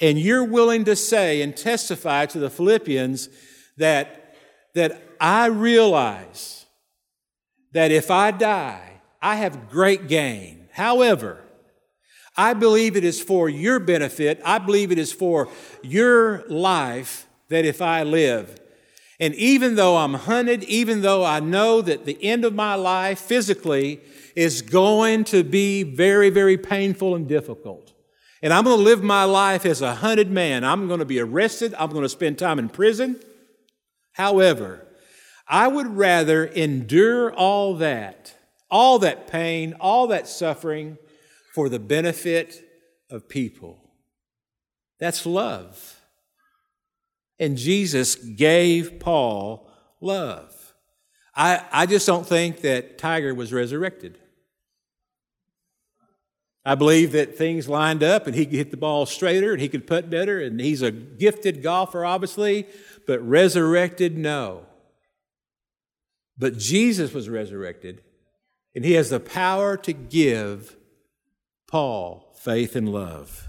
and 0.00 0.18
you're 0.18 0.44
willing 0.44 0.84
to 0.84 0.96
say 0.96 1.42
and 1.42 1.56
testify 1.56 2.26
to 2.26 2.38
the 2.38 2.50
Philippians 2.50 3.28
that, 3.76 4.34
that 4.74 5.02
I 5.20 5.46
realize 5.46 6.64
that 7.72 7.90
if 7.90 8.10
I 8.10 8.30
die, 8.30 9.00
I 9.20 9.36
have 9.36 9.68
great 9.68 10.08
gain. 10.08 10.61
However, 10.72 11.38
I 12.36 12.54
believe 12.54 12.96
it 12.96 13.04
is 13.04 13.20
for 13.20 13.48
your 13.48 13.78
benefit. 13.78 14.40
I 14.44 14.58
believe 14.58 14.90
it 14.90 14.98
is 14.98 15.12
for 15.12 15.48
your 15.82 16.44
life 16.48 17.26
that 17.48 17.64
if 17.64 17.82
I 17.82 18.02
live, 18.02 18.58
and 19.20 19.34
even 19.34 19.76
though 19.76 19.98
I'm 19.98 20.14
hunted, 20.14 20.64
even 20.64 21.02
though 21.02 21.24
I 21.24 21.40
know 21.40 21.80
that 21.82 22.06
the 22.06 22.22
end 22.24 22.44
of 22.44 22.54
my 22.54 22.74
life 22.74 23.20
physically 23.20 24.00
is 24.34 24.62
going 24.62 25.24
to 25.24 25.44
be 25.44 25.82
very, 25.82 26.30
very 26.30 26.56
painful 26.56 27.14
and 27.14 27.28
difficult, 27.28 27.92
and 28.42 28.52
I'm 28.52 28.64
going 28.64 28.78
to 28.78 28.82
live 28.82 29.02
my 29.02 29.24
life 29.24 29.66
as 29.66 29.82
a 29.82 29.96
hunted 29.96 30.30
man, 30.30 30.64
I'm 30.64 30.88
going 30.88 31.00
to 31.00 31.04
be 31.04 31.20
arrested, 31.20 31.74
I'm 31.78 31.90
going 31.90 32.02
to 32.02 32.08
spend 32.08 32.38
time 32.38 32.58
in 32.58 32.68
prison. 32.70 33.20
However, 34.12 34.86
I 35.46 35.68
would 35.68 35.86
rather 35.86 36.46
endure 36.46 37.32
all 37.32 37.74
that, 37.76 38.34
all 38.72 38.98
that 39.00 39.28
pain, 39.28 39.74
all 39.78 40.08
that 40.08 40.26
suffering 40.26 40.98
for 41.54 41.68
the 41.68 41.78
benefit 41.78 42.64
of 43.10 43.28
people. 43.28 43.78
That's 44.98 45.26
love. 45.26 46.00
And 47.38 47.58
Jesus 47.58 48.14
gave 48.16 48.98
Paul 48.98 49.70
love. 50.00 50.74
I, 51.36 51.64
I 51.70 51.86
just 51.86 52.06
don't 52.06 52.26
think 52.26 52.62
that 52.62 52.98
Tiger 52.98 53.34
was 53.34 53.52
resurrected. 53.52 54.18
I 56.64 56.74
believe 56.74 57.12
that 57.12 57.36
things 57.36 57.68
lined 57.68 58.02
up 58.02 58.26
and 58.26 58.36
he 58.36 58.46
could 58.46 58.54
hit 58.54 58.70
the 58.70 58.76
ball 58.76 59.04
straighter 59.04 59.52
and 59.52 59.60
he 59.60 59.68
could 59.68 59.86
putt 59.86 60.08
better, 60.08 60.40
and 60.40 60.60
he's 60.60 60.80
a 60.80 60.92
gifted 60.92 61.62
golfer, 61.62 62.04
obviously, 62.04 62.66
but 63.06 63.20
resurrected, 63.20 64.16
no. 64.16 64.64
But 66.38 66.56
Jesus 66.56 67.12
was 67.12 67.28
resurrected, 67.28 68.02
and 68.74 68.84
he 68.84 68.92
has 68.92 69.10
the 69.10 69.20
power 69.20 69.76
to 69.78 69.92
give 69.92 70.76
Paul 71.66 72.34
faith 72.38 72.74
and 72.76 72.88
love. 72.88 73.48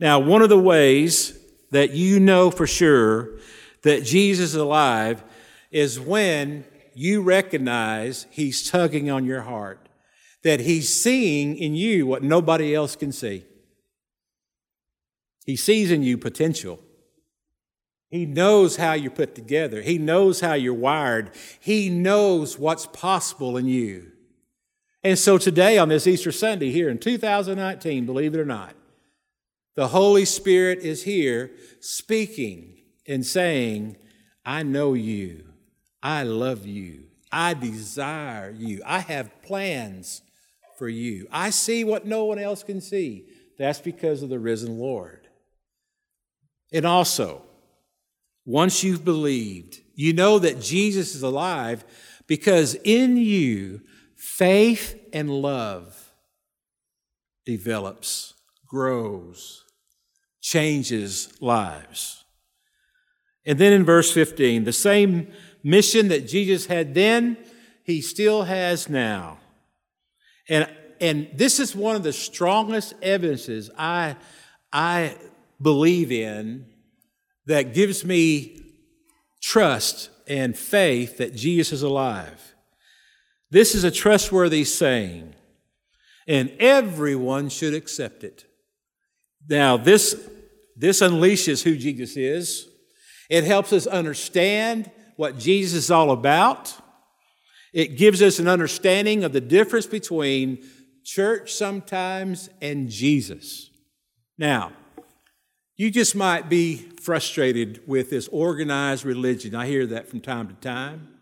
Now, 0.00 0.18
one 0.18 0.42
of 0.42 0.48
the 0.48 0.58
ways 0.58 1.38
that 1.70 1.90
you 1.90 2.20
know 2.20 2.50
for 2.50 2.66
sure 2.66 3.38
that 3.82 4.04
Jesus 4.04 4.50
is 4.50 4.54
alive 4.54 5.24
is 5.70 6.00
when 6.00 6.64
you 6.94 7.22
recognize 7.22 8.26
he's 8.30 8.68
tugging 8.70 9.10
on 9.10 9.24
your 9.24 9.42
heart, 9.42 9.88
that 10.42 10.60
he's 10.60 10.92
seeing 10.92 11.56
in 11.56 11.74
you 11.74 12.06
what 12.06 12.22
nobody 12.22 12.74
else 12.74 12.96
can 12.96 13.12
see. 13.12 13.44
He 15.44 15.56
sees 15.56 15.90
in 15.90 16.02
you 16.02 16.18
potential. 16.18 16.80
He 18.10 18.24
knows 18.24 18.76
how 18.76 18.94
you're 18.94 19.10
put 19.10 19.34
together. 19.34 19.82
He 19.82 19.98
knows 19.98 20.40
how 20.40 20.54
you're 20.54 20.74
wired. 20.74 21.30
He 21.60 21.90
knows 21.90 22.58
what's 22.58 22.86
possible 22.86 23.56
in 23.56 23.66
you. 23.66 24.12
And 25.08 25.18
so 25.18 25.38
today, 25.38 25.78
on 25.78 25.88
this 25.88 26.06
Easter 26.06 26.30
Sunday, 26.30 26.70
here 26.70 26.90
in 26.90 26.98
2019, 26.98 28.04
believe 28.04 28.34
it 28.34 28.40
or 28.40 28.44
not, 28.44 28.74
the 29.74 29.88
Holy 29.88 30.26
Spirit 30.26 30.80
is 30.80 31.02
here 31.02 31.50
speaking 31.80 32.76
and 33.06 33.24
saying, 33.24 33.96
I 34.44 34.64
know 34.64 34.92
you. 34.92 35.46
I 36.02 36.24
love 36.24 36.66
you. 36.66 37.04
I 37.32 37.54
desire 37.54 38.50
you. 38.50 38.82
I 38.84 38.98
have 38.98 39.40
plans 39.40 40.20
for 40.76 40.90
you. 40.90 41.26
I 41.32 41.48
see 41.48 41.84
what 41.84 42.04
no 42.04 42.26
one 42.26 42.38
else 42.38 42.62
can 42.62 42.82
see. 42.82 43.24
That's 43.56 43.80
because 43.80 44.22
of 44.22 44.28
the 44.28 44.38
risen 44.38 44.78
Lord. 44.78 45.26
And 46.70 46.84
also, 46.84 47.40
once 48.44 48.84
you've 48.84 49.06
believed, 49.06 49.80
you 49.94 50.12
know 50.12 50.38
that 50.38 50.60
Jesus 50.60 51.14
is 51.14 51.22
alive 51.22 51.82
because 52.26 52.74
in 52.84 53.16
you, 53.16 53.80
faith 54.18 54.98
and 55.12 55.30
love 55.30 56.12
develops, 57.46 58.34
grows, 58.66 59.64
changes 60.42 61.32
lives. 61.40 62.24
And 63.46 63.58
then 63.58 63.72
in 63.72 63.84
verse 63.84 64.12
15, 64.12 64.64
the 64.64 64.72
same 64.72 65.32
mission 65.62 66.08
that 66.08 66.28
Jesus 66.28 66.66
had 66.66 66.94
then, 66.94 67.38
he 67.84 68.02
still 68.02 68.42
has 68.42 68.88
now. 68.88 69.38
And, 70.48 70.68
and 71.00 71.30
this 71.34 71.58
is 71.58 71.74
one 71.74 71.96
of 71.96 72.02
the 72.02 72.12
strongest 72.12 72.94
evidences 73.00 73.70
I, 73.78 74.16
I 74.72 75.16
believe 75.60 76.12
in 76.12 76.66
that 77.46 77.72
gives 77.72 78.04
me 78.04 78.60
trust 79.40 80.10
and 80.26 80.56
faith 80.56 81.16
that 81.18 81.34
Jesus 81.34 81.72
is 81.72 81.82
alive. 81.82 82.54
This 83.50 83.74
is 83.74 83.84
a 83.84 83.90
trustworthy 83.90 84.64
saying, 84.64 85.34
and 86.26 86.50
everyone 86.58 87.48
should 87.48 87.74
accept 87.74 88.24
it. 88.24 88.44
Now, 89.48 89.76
this, 89.78 90.28
this 90.76 91.00
unleashes 91.00 91.62
who 91.62 91.76
Jesus 91.76 92.16
is. 92.16 92.68
It 93.30 93.44
helps 93.44 93.72
us 93.72 93.86
understand 93.86 94.90
what 95.16 95.38
Jesus 95.38 95.84
is 95.84 95.90
all 95.90 96.10
about. 96.10 96.74
It 97.72 97.96
gives 97.96 98.22
us 98.22 98.38
an 98.38 98.48
understanding 98.48 99.24
of 99.24 99.32
the 99.32 99.40
difference 99.40 99.86
between 99.86 100.58
church 101.04 101.52
sometimes 101.54 102.50
and 102.60 102.88
Jesus. 102.88 103.70
Now, 104.36 104.72
you 105.76 105.90
just 105.90 106.14
might 106.14 106.48
be 106.48 106.76
frustrated 106.76 107.86
with 107.86 108.10
this 108.10 108.28
organized 108.28 109.04
religion. 109.04 109.54
I 109.54 109.66
hear 109.66 109.86
that 109.86 110.08
from 110.08 110.20
time 110.20 110.48
to 110.48 110.54
time. 110.54 111.17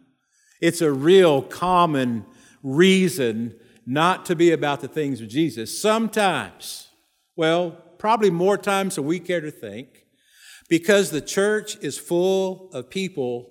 It's 0.61 0.81
a 0.81 0.93
real 0.93 1.43
common 1.43 2.25
reason 2.63 3.55
not 3.87 4.27
to 4.27 4.35
be 4.35 4.51
about 4.51 4.81
the 4.81 4.89
things 4.89 5.21
of 5.21 5.29
Jesus. 5.29 5.81
Sometimes, 5.81 6.89
well, 7.37 7.71
probably 7.99 8.31
more 8.31 8.59
times 8.59 8.97
than 8.97 9.05
we 9.05 9.21
care 9.21 9.41
to 9.41 9.51
think, 9.51 10.07
because 10.69 11.11
the 11.11 11.21
church 11.21 11.77
is 11.81 11.99
full 11.99 12.71
of 12.73 12.91
people 12.91 13.51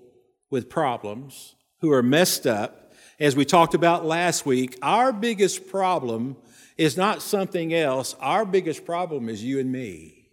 with 0.50 0.70
problems 0.70 1.56
who 1.80 1.92
are 1.92 2.04
messed 2.04 2.46
up. 2.46 2.94
As 3.20 3.36
we 3.36 3.46
talked 3.46 3.74
about 3.74 4.06
last 4.06 4.46
week, 4.46 4.78
our 4.82 5.14
biggest 5.14 5.70
problem 5.70 6.36
is 6.78 6.98
not 6.98 7.22
something 7.22 7.74
else. 7.74 8.16
Our 8.20 8.44
biggest 8.44 8.86
problem 8.86 9.30
is 9.30 9.44
you 9.44 9.60
and 9.60 9.72
me. 9.72 10.32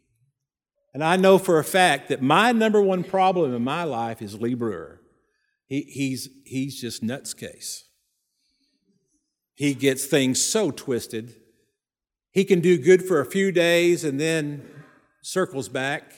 And 0.93 1.05
I 1.05 1.17
know 1.17 1.39
for 1.39 1.59
a 1.59 1.65
fact 1.65 2.09
that 2.09 2.21
my 2.21 2.51
number 2.51 2.83
one 2.83 3.05
problem 3.05 3.55
in 3.55 3.63
my 3.63 3.85
life 3.85 4.21
is 4.21 4.41
Lee 4.41 4.55
Brewer. 4.55 5.02
He, 5.73 5.87
he's, 5.89 6.29
he's 6.45 6.79
just 6.79 7.03
nuts 7.03 7.33
case. 7.33 7.89
He 9.55 9.73
gets 9.73 10.05
things 10.05 10.39
so 10.45 10.71
twisted. 10.71 11.35
He 12.31 12.45
can 12.45 12.61
do 12.61 12.77
good 12.77 13.03
for 13.03 13.23
a 13.23 13.25
few 13.25 13.51
days 13.53 14.05
and 14.05 14.21
then 14.21 14.69
circles 15.23 15.71
back. 15.71 16.13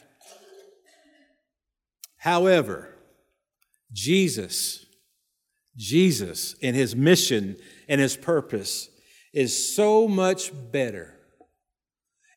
However, 2.17 2.97
Jesus, 3.93 4.87
Jesus 5.77 6.57
and 6.61 6.75
his 6.75 6.97
mission 6.97 7.55
and 7.89 8.01
his 8.01 8.17
purpose 8.17 8.89
is 9.33 9.77
so 9.77 10.09
much 10.09 10.51
better 10.73 11.15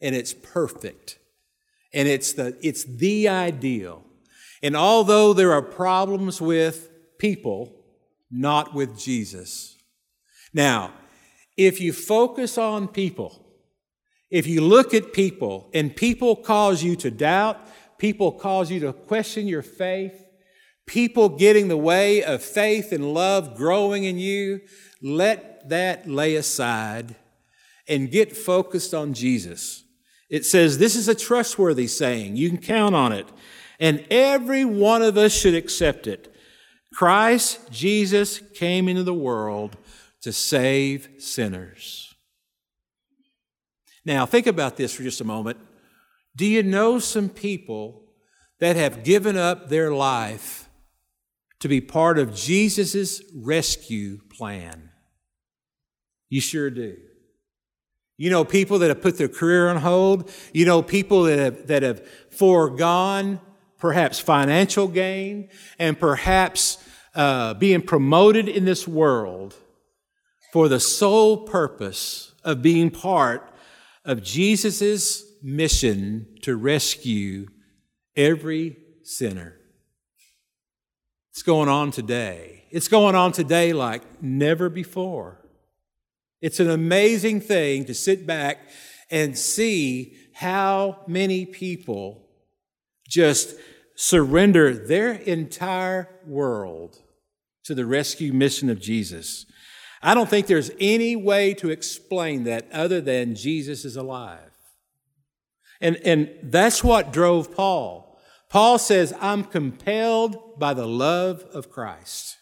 and 0.04 0.14
it's 0.14 0.36
perfect 0.36 1.18
and 1.92 2.08
it's 2.08 2.34
the, 2.34 2.56
it's 2.62 2.84
the 2.84 3.28
ideal. 3.28 4.04
And 4.62 4.76
although 4.76 5.34
there 5.34 5.52
are 5.52 5.64
problems 5.64 6.40
with 6.40 6.92
people, 7.20 7.74
not 8.32 8.74
with 8.74 8.98
Jesus. 8.98 9.78
Now, 10.54 10.94
if 11.56 11.82
you 11.82 11.94
focus 11.94 12.58
on 12.58 12.88
people, 12.88 13.46
if 14.30 14.46
you 14.48 14.62
look 14.62 14.94
at 14.94 15.14
people 15.14 15.70
and 15.74 15.96
people 15.96 16.36
cause 16.36 16.84
you 16.84 16.96
to 16.98 17.12
doubt, 17.12 17.60
people 17.98 18.32
cause 18.32 18.70
you 18.70 18.80
to 18.82 18.94
question 18.94 19.48
your 19.48 19.62
faith, 19.62 20.26
people 20.86 21.30
getting 21.30 21.68
the 21.68 21.78
way 21.78 22.24
of 22.24 22.44
faith 22.44 22.92
and 22.92 23.14
love 23.14 23.56
growing 23.56 24.04
in 24.04 24.18
you, 24.18 24.62
let 25.02 25.70
that 25.70 26.08
lay 26.08 26.36
aside 26.36 27.16
and 27.88 28.12
get 28.12 28.36
focused 28.36 28.94
on 28.94 29.14
Jesus. 29.14 29.84
It 30.30 30.46
says 30.46 30.78
this 30.78 30.96
is 30.96 31.08
a 31.08 31.16
trustworthy 31.16 31.88
saying. 31.88 32.36
You 32.36 32.50
can 32.50 32.58
count 32.58 32.96
on 32.96 33.14
it. 33.14 33.28
And 33.80 34.06
every 34.10 34.66
one 34.66 35.02
of 35.02 35.18
us 35.18 35.32
should 35.32 35.54
accept 35.54 36.08
it. 36.08 36.34
Christ 36.98 37.60
Jesus 37.70 38.40
came 38.56 38.90
into 38.90 39.04
the 39.04 39.14
world 39.14 39.78
to 40.22 40.34
save 40.34 41.08
sinners. 41.20 42.16
Now, 44.04 44.26
think 44.26 44.48
about 44.48 44.78
this 44.78 44.94
for 44.94 45.04
just 45.04 45.22
a 45.22 45.24
moment. 45.24 45.60
Do 46.36 46.44
you 46.44 46.64
know 46.64 46.98
some 46.98 47.30
people 47.30 48.02
that 48.60 48.76
have 48.78 49.04
given 49.04 49.38
up 49.38 49.70
their 49.70 49.92
life 49.94 50.70
to 51.60 51.68
be 51.68 51.82
part 51.82 52.18
of 52.18 52.34
Jesus' 52.34 53.22
rescue 53.32 54.18
plan? 54.36 54.90
You 56.30 56.42
sure 56.42 56.72
do. 56.72 56.98
You 58.18 58.32
know 58.32 58.44
people 58.44 58.80
that 58.80 58.88
have 58.88 59.04
put 59.04 59.20
their 59.20 59.28
career 59.28 59.70
on 59.70 59.78
hold. 59.78 60.32
You 60.52 60.66
know 60.66 60.82
people 60.82 61.26
that 61.26 61.38
have, 61.38 61.68
that 61.68 61.84
have 61.84 62.08
foregone 62.32 63.40
perhaps 63.78 64.20
financial 64.20 64.88
gain 64.88 65.50
and 65.78 66.00
perhaps 66.00 66.80
uh, 67.18 67.56
being 67.56 67.82
promoted 67.82 68.48
in 68.48 68.64
this 68.66 68.88
world 68.88 69.56
for 70.54 70.70
the 70.70 70.80
sole 70.80 71.48
purpose 71.48 72.32
of 72.44 72.62
being 72.62 72.92
part 72.92 73.52
of 74.06 74.22
Jesus' 74.22 75.24
mission 75.42 76.28
to 76.44 76.56
rescue 76.56 77.48
every 78.16 78.78
sinner. 79.02 79.56
It's 81.32 81.42
going 81.42 81.70
on 81.70 81.90
today. 81.90 82.66
It's 82.70 82.88
going 82.88 83.16
on 83.16 83.32
today 83.32 83.74
like 83.74 84.22
never 84.22 84.70
before. 84.70 85.44
It's 86.40 86.60
an 86.60 86.70
amazing 86.70 87.42
thing 87.42 87.86
to 87.86 87.96
sit 87.96 88.28
back 88.28 88.60
and 89.10 89.36
see 89.36 90.16
how 90.34 91.00
many 91.08 91.48
people 91.48 92.28
just 93.10 93.56
surrender 93.96 94.72
their 94.72 95.14
entire 95.14 96.10
world 96.28 97.00
to 97.68 97.76
the 97.76 97.86
rescue 97.86 98.34
mission 98.34 98.70
of 98.70 98.80
Jesus. 98.80 99.46
I 100.02 100.14
don't 100.14 100.30
think 100.30 100.48
there's 100.48 100.72
any 100.80 101.16
way 101.16 101.54
to 101.56 101.70
explain 101.70 102.44
that 102.46 102.68
other 102.72 103.02
than 103.02 103.36
Jesus 103.36 103.84
is 103.86 103.96
alive. 103.96 104.52
And, 105.82 105.98
and 105.98 106.30
that's 106.44 106.84
what 106.84 107.14
drove 107.14 107.54
Paul. 107.56 108.18
Paul 108.50 108.80
says, 108.80 109.14
I'm 109.20 109.44
compelled 109.44 110.58
by 110.60 110.74
the 110.74 110.88
love 110.88 111.44
of 111.54 111.70
Christ. 111.70 112.38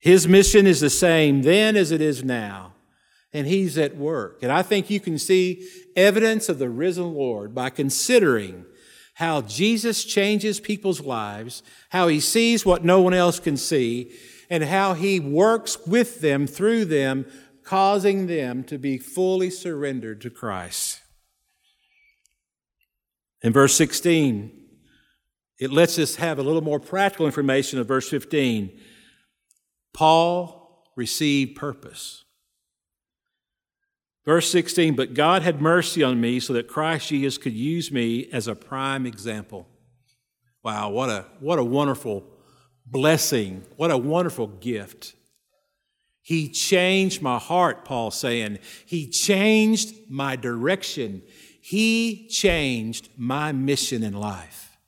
His 0.00 0.26
mission 0.26 0.66
is 0.66 0.80
the 0.80 0.90
same 0.90 1.42
then 1.42 1.76
as 1.76 1.92
it 1.92 2.00
is 2.00 2.24
now, 2.24 2.74
and 3.32 3.46
he's 3.46 3.78
at 3.78 3.96
work. 3.96 4.40
And 4.42 4.50
I 4.50 4.62
think 4.62 4.90
you 4.90 4.98
can 4.98 5.18
see 5.18 5.68
evidence 5.94 6.48
of 6.48 6.58
the 6.58 6.68
risen 6.68 7.14
Lord 7.14 7.54
by 7.54 7.70
considering 7.70 8.66
how 9.14 9.42
Jesus 9.42 10.04
changes 10.04 10.60
people's 10.60 11.00
lives, 11.00 11.62
how 11.90 12.08
he 12.08 12.20
sees 12.20 12.64
what 12.64 12.84
no 12.84 13.00
one 13.00 13.14
else 13.14 13.38
can 13.38 13.56
see, 13.56 14.12
and 14.48 14.64
how 14.64 14.94
he 14.94 15.20
works 15.20 15.78
with 15.86 16.20
them, 16.20 16.46
through 16.46 16.86
them, 16.86 17.26
causing 17.64 18.26
them 18.26 18.64
to 18.64 18.78
be 18.78 18.98
fully 18.98 19.50
surrendered 19.50 20.20
to 20.20 20.30
Christ. 20.30 21.00
In 23.42 23.52
verse 23.52 23.74
16, 23.74 24.50
it 25.58 25.72
lets 25.72 25.98
us 25.98 26.16
have 26.16 26.38
a 26.38 26.42
little 26.42 26.62
more 26.62 26.80
practical 26.80 27.26
information 27.26 27.78
of 27.78 27.88
verse 27.88 28.08
15. 28.08 28.78
Paul 29.92 30.84
received 30.96 31.56
purpose. 31.56 32.24
Verse 34.24 34.50
16, 34.50 34.94
but 34.94 35.14
God 35.14 35.42
had 35.42 35.60
mercy 35.60 36.02
on 36.02 36.20
me 36.20 36.38
so 36.38 36.52
that 36.52 36.68
Christ 36.68 37.08
Jesus 37.08 37.38
could 37.38 37.54
use 37.54 37.90
me 37.90 38.28
as 38.32 38.46
a 38.46 38.54
prime 38.54 39.04
example. 39.04 39.66
Wow, 40.62 40.90
what 40.90 41.08
a, 41.08 41.26
what 41.40 41.58
a 41.58 41.64
wonderful 41.64 42.24
blessing. 42.86 43.64
What 43.76 43.90
a 43.90 43.98
wonderful 43.98 44.46
gift. 44.46 45.14
He 46.20 46.48
changed 46.48 47.20
my 47.20 47.38
heart, 47.38 47.84
Paul 47.84 48.12
saying. 48.12 48.60
He 48.86 49.08
changed 49.08 49.92
my 50.08 50.36
direction. 50.36 51.22
He 51.60 52.28
changed 52.28 53.08
my 53.16 53.50
mission 53.50 54.04
in 54.04 54.14
life. 54.14 54.78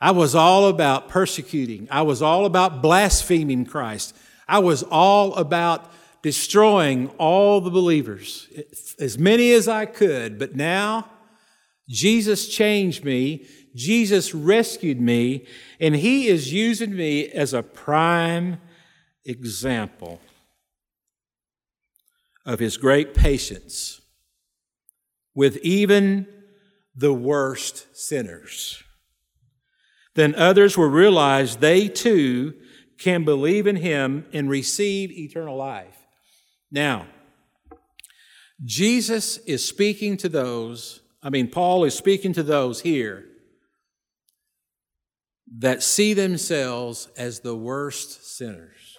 I 0.00 0.12
was 0.12 0.36
all 0.36 0.68
about 0.68 1.08
persecuting. 1.08 1.88
I 1.90 2.02
was 2.02 2.22
all 2.22 2.46
about 2.46 2.80
blaspheming 2.80 3.66
Christ. 3.66 4.16
I 4.48 4.60
was 4.60 4.84
all 4.84 5.34
about 5.34 5.90
destroying 6.22 7.08
all 7.18 7.60
the 7.60 7.70
believers, 7.70 8.48
as 8.98 9.18
many 9.18 9.52
as 9.52 9.68
I 9.68 9.86
could. 9.86 10.38
But 10.38 10.54
now, 10.54 11.08
Jesus 11.88 12.48
changed 12.48 13.04
me. 13.04 13.46
Jesus 13.74 14.34
rescued 14.34 15.00
me, 15.00 15.46
and 15.78 15.94
He 15.94 16.26
is 16.26 16.52
using 16.52 16.94
me 16.94 17.28
as 17.28 17.54
a 17.54 17.62
prime 17.62 18.60
example 19.24 20.20
of 22.44 22.58
His 22.58 22.76
great 22.76 23.14
patience 23.14 24.00
with 25.34 25.56
even 25.58 26.26
the 26.94 27.12
worst 27.14 27.86
sinners. 27.96 28.82
Then 30.14 30.34
others 30.34 30.76
will 30.76 30.88
realize 30.88 31.56
they 31.56 31.88
too 31.88 32.54
can 32.98 33.24
believe 33.24 33.66
in 33.66 33.76
Him 33.76 34.26
and 34.32 34.50
receive 34.50 35.12
eternal 35.12 35.56
life. 35.56 35.99
Now, 36.70 37.06
Jesus 38.64 39.38
is 39.38 39.66
speaking 39.66 40.16
to 40.18 40.28
those, 40.28 41.00
I 41.22 41.30
mean, 41.30 41.48
Paul 41.48 41.84
is 41.84 41.94
speaking 41.94 42.32
to 42.34 42.42
those 42.42 42.80
here 42.82 43.26
that 45.58 45.82
see 45.82 46.14
themselves 46.14 47.08
as 47.16 47.40
the 47.40 47.56
worst 47.56 48.36
sinners. 48.36 48.98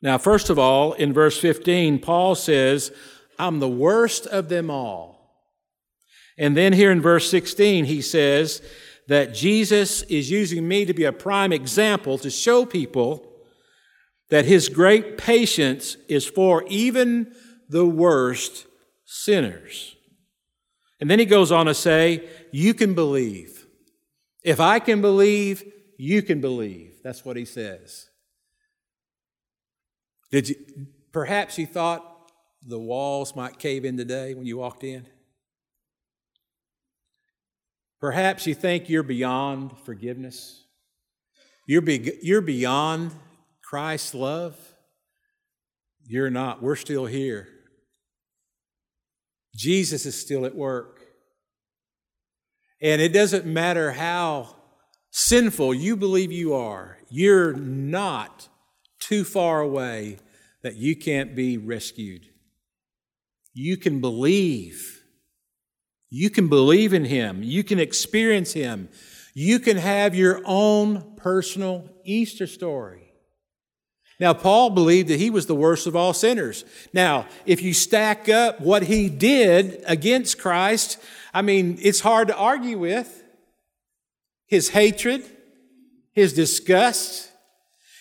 Now, 0.00 0.18
first 0.18 0.48
of 0.48 0.58
all, 0.58 0.92
in 0.92 1.12
verse 1.12 1.38
15, 1.38 1.98
Paul 2.00 2.34
says, 2.34 2.92
I'm 3.38 3.58
the 3.58 3.68
worst 3.68 4.26
of 4.26 4.48
them 4.48 4.70
all. 4.70 5.18
And 6.36 6.56
then 6.56 6.72
here 6.72 6.92
in 6.92 7.00
verse 7.00 7.28
16, 7.30 7.84
he 7.84 8.00
says 8.00 8.62
that 9.08 9.34
Jesus 9.34 10.02
is 10.02 10.30
using 10.30 10.66
me 10.66 10.84
to 10.84 10.94
be 10.94 11.04
a 11.04 11.12
prime 11.12 11.52
example 11.52 12.16
to 12.18 12.30
show 12.30 12.64
people 12.64 13.27
that 14.30 14.44
his 14.44 14.68
great 14.68 15.16
patience 15.16 15.96
is 16.08 16.26
for 16.26 16.64
even 16.68 17.34
the 17.68 17.86
worst 17.86 18.66
sinners. 19.04 19.96
And 21.00 21.10
then 21.10 21.18
he 21.18 21.24
goes 21.24 21.52
on 21.52 21.66
to 21.66 21.74
say, 21.74 22.28
You 22.52 22.74
can 22.74 22.94
believe. 22.94 23.66
If 24.42 24.60
I 24.60 24.78
can 24.78 25.00
believe, 25.00 25.64
you 25.96 26.22
can 26.22 26.40
believe. 26.40 26.94
That's 27.02 27.24
what 27.24 27.36
he 27.36 27.44
says. 27.44 28.08
Did 30.30 30.50
you, 30.50 30.56
perhaps 31.12 31.58
you 31.58 31.66
thought 31.66 32.30
the 32.66 32.78
walls 32.78 33.34
might 33.34 33.58
cave 33.58 33.84
in 33.84 33.96
today 33.96 34.34
when 34.34 34.46
you 34.46 34.58
walked 34.58 34.84
in? 34.84 35.06
Perhaps 38.00 38.46
you 38.46 38.54
think 38.54 38.88
you're 38.88 39.02
beyond 39.02 39.76
forgiveness. 39.84 40.64
You're, 41.66 41.82
be, 41.82 42.18
you're 42.22 42.40
beyond 42.40 43.10
Christ's 43.68 44.14
love. 44.14 44.56
You're 46.06 46.30
not. 46.30 46.62
We're 46.62 46.74
still 46.74 47.04
here. 47.04 47.48
Jesus 49.54 50.06
is 50.06 50.18
still 50.18 50.46
at 50.46 50.54
work. 50.54 51.02
And 52.80 53.02
it 53.02 53.12
doesn't 53.12 53.44
matter 53.44 53.90
how 53.90 54.56
sinful 55.10 55.74
you 55.74 55.96
believe 55.96 56.32
you 56.32 56.54
are, 56.54 56.96
you're 57.10 57.52
not 57.52 58.48
too 59.00 59.22
far 59.22 59.60
away 59.60 60.16
that 60.62 60.76
you 60.76 60.96
can't 60.96 61.36
be 61.36 61.58
rescued. 61.58 62.24
You 63.52 63.76
can 63.76 64.00
believe. 64.00 65.02
You 66.08 66.30
can 66.30 66.48
believe 66.48 66.94
in 66.94 67.04
Him. 67.04 67.42
You 67.42 67.62
can 67.64 67.78
experience 67.78 68.54
Him. 68.54 68.88
You 69.34 69.58
can 69.58 69.76
have 69.76 70.14
your 70.14 70.40
own 70.46 71.16
personal 71.16 71.90
Easter 72.04 72.46
story. 72.46 73.07
Now, 74.20 74.34
Paul 74.34 74.70
believed 74.70 75.08
that 75.08 75.20
he 75.20 75.30
was 75.30 75.46
the 75.46 75.54
worst 75.54 75.86
of 75.86 75.94
all 75.94 76.12
sinners. 76.12 76.64
Now, 76.92 77.26
if 77.46 77.62
you 77.62 77.72
stack 77.72 78.28
up 78.28 78.60
what 78.60 78.82
he 78.82 79.08
did 79.08 79.82
against 79.86 80.38
Christ, 80.38 80.98
I 81.32 81.42
mean, 81.42 81.78
it's 81.80 82.00
hard 82.00 82.28
to 82.28 82.36
argue 82.36 82.78
with. 82.78 83.22
His 84.46 84.70
hatred, 84.70 85.24
his 86.12 86.32
disgust, 86.32 87.30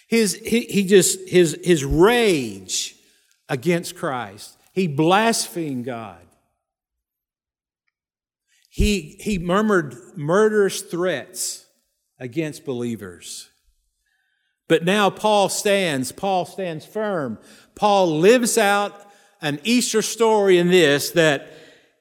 his, 0.08 0.36
he, 0.36 0.62
he 0.62 0.86
just, 0.86 1.28
his, 1.28 1.60
his 1.64 1.84
rage 1.84 2.96
against 3.50 3.96
Christ. 3.96 4.58
He 4.72 4.88
blasphemed 4.88 5.86
God. 5.86 6.22
He, 8.70 9.18
he 9.20 9.38
murmured 9.38 9.96
murderous 10.16 10.82
threats 10.82 11.66
against 12.20 12.64
believers. 12.64 13.50
But 14.68 14.84
now 14.84 15.10
Paul 15.10 15.50
stands, 15.50 16.12
Paul 16.12 16.46
stands 16.46 16.86
firm. 16.86 17.40
Paul 17.76 18.20
lives 18.20 18.58
out 18.58 19.10
an 19.42 19.60
Easter 19.64 20.02
story 20.02 20.58
in 20.58 20.70
this 20.70 21.12
that 21.12 21.52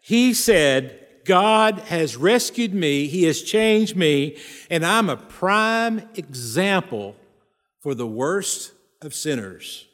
he 0.00 0.34
said, 0.34 1.06
God 1.24 1.80
has 1.80 2.16
rescued 2.16 2.72
me, 2.72 3.08
He 3.08 3.24
has 3.24 3.42
changed 3.42 3.96
me, 3.96 4.38
and 4.70 4.86
I'm 4.86 5.10
a 5.10 5.16
prime 5.16 6.08
example 6.14 7.16
for 7.80 7.94
the 7.94 8.06
worst 8.06 8.72
of 9.02 9.12
sinners. 9.12 9.86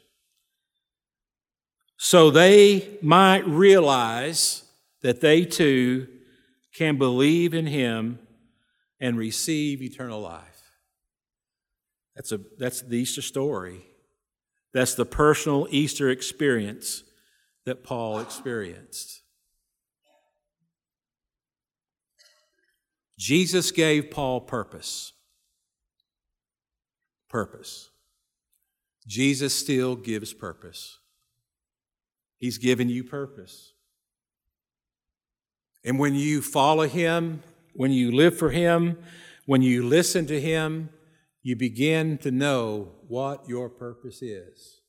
So 1.97 2.29
they 2.29 2.97
might 3.01 3.47
realize 3.47 4.63
that 5.01 5.21
they 5.21 5.45
too 5.45 6.07
can 6.75 6.97
believe 6.97 7.53
in 7.53 7.65
Him 7.65 8.19
and 8.99 9.17
receive 9.17 9.81
eternal 9.81 10.21
life. 10.21 10.52
That's, 12.15 12.31
a, 12.31 12.39
that's 12.57 12.81
the 12.81 12.97
Easter 12.97 13.21
story. 13.21 13.85
That's 14.73 14.95
the 14.95 15.05
personal 15.05 15.67
Easter 15.69 16.09
experience 16.09 17.03
that 17.65 17.83
Paul 17.83 18.19
experienced. 18.19 19.21
Jesus 23.17 23.71
gave 23.71 24.11
Paul 24.11 24.41
purpose. 24.41 25.13
Purpose. 27.29 27.89
Jesus 29.07 29.53
still 29.53 29.95
gives 29.95 30.33
purpose. 30.33 30.99
He's 32.39 32.57
given 32.57 32.89
you 32.89 33.03
purpose. 33.03 33.73
And 35.85 35.99
when 35.99 36.15
you 36.15 36.41
follow 36.41 36.87
Him, 36.87 37.43
when 37.73 37.91
you 37.91 38.11
live 38.11 38.37
for 38.37 38.49
Him, 38.49 38.97
when 39.45 39.61
you 39.61 39.85
listen 39.85 40.25
to 40.27 40.39
Him, 40.39 40.89
you 41.43 41.57
begin 41.57 42.17
to 42.19 42.31
know 42.31 42.93
what 43.07 43.47
your 43.47 43.69
purpose 43.69 44.21
is. 44.21 44.79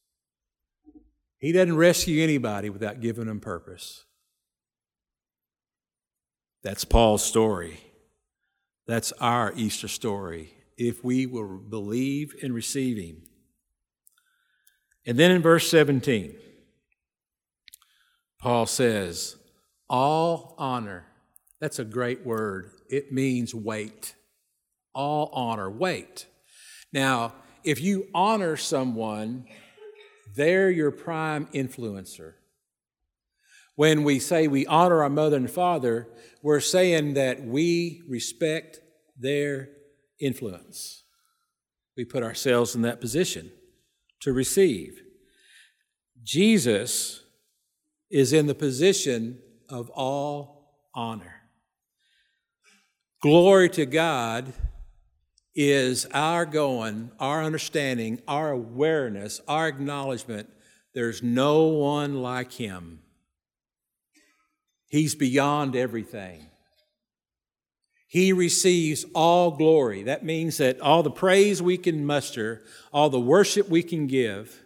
He 1.38 1.52
doesn't 1.52 1.76
rescue 1.76 2.22
anybody 2.22 2.70
without 2.70 3.00
giving 3.00 3.26
them 3.26 3.40
purpose. 3.40 4.04
That's 6.62 6.84
Paul's 6.84 7.24
story. 7.24 7.80
That's 8.86 9.12
our 9.20 9.52
Easter 9.56 9.88
story, 9.88 10.54
if 10.78 11.04
we 11.04 11.26
will 11.26 11.58
believe 11.58 12.34
and 12.42 12.54
receive 12.54 12.96
Him. 12.96 13.24
And 15.04 15.18
then 15.18 15.32
in 15.32 15.42
verse 15.42 15.68
17, 15.68 16.36
Paul 18.38 18.66
says, 18.66 19.36
All 19.90 20.54
honor. 20.56 21.06
That's 21.60 21.78
a 21.78 21.84
great 21.84 22.24
word. 22.24 22.70
It 22.88 23.12
means 23.12 23.54
weight. 23.54 24.14
All 24.94 25.30
honor, 25.32 25.68
weight. 25.68 26.26
Now, 26.94 27.34
if 27.64 27.82
you 27.82 28.06
honor 28.14 28.56
someone, 28.56 29.46
they're 30.36 30.70
your 30.70 30.92
prime 30.92 31.48
influencer. 31.52 32.34
When 33.74 34.04
we 34.04 34.20
say 34.20 34.46
we 34.46 34.64
honor 34.66 35.02
our 35.02 35.10
mother 35.10 35.36
and 35.36 35.50
father, 35.50 36.06
we're 36.40 36.60
saying 36.60 37.14
that 37.14 37.42
we 37.42 38.02
respect 38.08 38.78
their 39.18 39.70
influence. 40.20 41.02
We 41.96 42.04
put 42.04 42.22
ourselves 42.22 42.76
in 42.76 42.82
that 42.82 43.00
position 43.00 43.50
to 44.20 44.32
receive. 44.32 45.02
Jesus 46.22 47.24
is 48.08 48.32
in 48.32 48.46
the 48.46 48.54
position 48.54 49.40
of 49.68 49.90
all 49.90 50.76
honor. 50.94 51.42
Glory 53.20 53.68
to 53.70 53.84
God 53.84 54.52
is 55.54 56.06
our 56.12 56.44
going, 56.44 57.10
our 57.20 57.42
understanding, 57.42 58.20
our 58.26 58.50
awareness, 58.50 59.40
our 59.46 59.68
acknowledgement 59.68 60.48
there's 60.94 61.22
no 61.22 61.64
one 61.64 62.22
like 62.22 62.52
him. 62.52 63.00
He's 64.86 65.16
beyond 65.16 65.74
everything. 65.74 66.46
He 68.06 68.32
receives 68.32 69.04
all 69.12 69.50
glory. 69.50 70.04
That 70.04 70.24
means 70.24 70.58
that 70.58 70.80
all 70.80 71.02
the 71.02 71.10
praise 71.10 71.60
we 71.60 71.76
can 71.76 72.06
muster, 72.06 72.62
all 72.92 73.10
the 73.10 73.18
worship 73.18 73.68
we 73.68 73.82
can 73.82 74.06
give, 74.06 74.62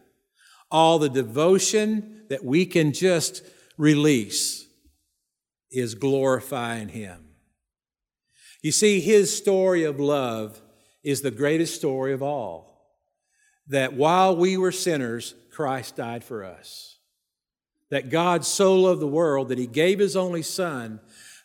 all 0.71 0.99
the 0.99 1.09
devotion 1.09 2.25
that 2.29 2.45
we 2.45 2.67
can 2.67 2.93
just 2.93 3.43
release 3.79 4.67
is 5.71 5.95
glorifying 5.95 6.91
Him. 6.91 7.25
You 8.63 8.73
see, 8.73 9.01
His 9.01 9.35
story 9.35 9.85
of 9.85 9.99
love 9.99 10.61
is 11.09 11.23
the 11.23 11.31
greatest 11.31 11.75
story 11.75 12.13
of 12.13 12.23
all. 12.23 12.87
That 13.69 13.95
while 13.95 14.37
we 14.37 14.57
were 14.57 14.73
sinners, 14.73 15.35
Christ 15.51 15.97
died 15.97 16.23
for 16.23 16.45
us. 16.45 16.99
That 17.91 18.11
God 18.11 18.45
so 18.45 18.75
loved 18.75 19.01
the 19.01 19.07
world 19.07 19.49
that 19.49 19.59
He 19.59 19.67
gave 19.67 19.99
His 19.99 20.17
only 20.17 20.43
Son, 20.43 21.01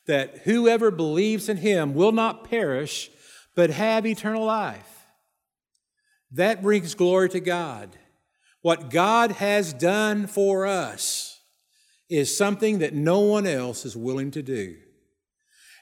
that 0.05 0.39
whoever 0.39 0.91
believes 0.91 1.47
in 1.47 1.57
Him 1.57 1.93
will 1.93 2.11
not 2.11 2.49
perish, 2.49 3.09
but 3.55 3.69
have 3.69 4.05
eternal 4.05 4.43
life. 4.45 5.05
That 6.31 6.61
brings 6.61 6.95
glory 6.95 7.29
to 7.29 7.39
God. 7.39 7.95
What 8.61 8.89
God 8.89 9.31
has 9.31 9.71
done 9.71 10.27
for 10.27 10.65
us 10.65 11.39
is 12.09 12.35
something 12.35 12.79
that 12.79 12.93
no 12.93 13.19
one 13.19 13.47
else 13.47 13.85
is 13.85 13.95
willing 13.95 14.31
to 14.31 14.41
do. 14.41 14.75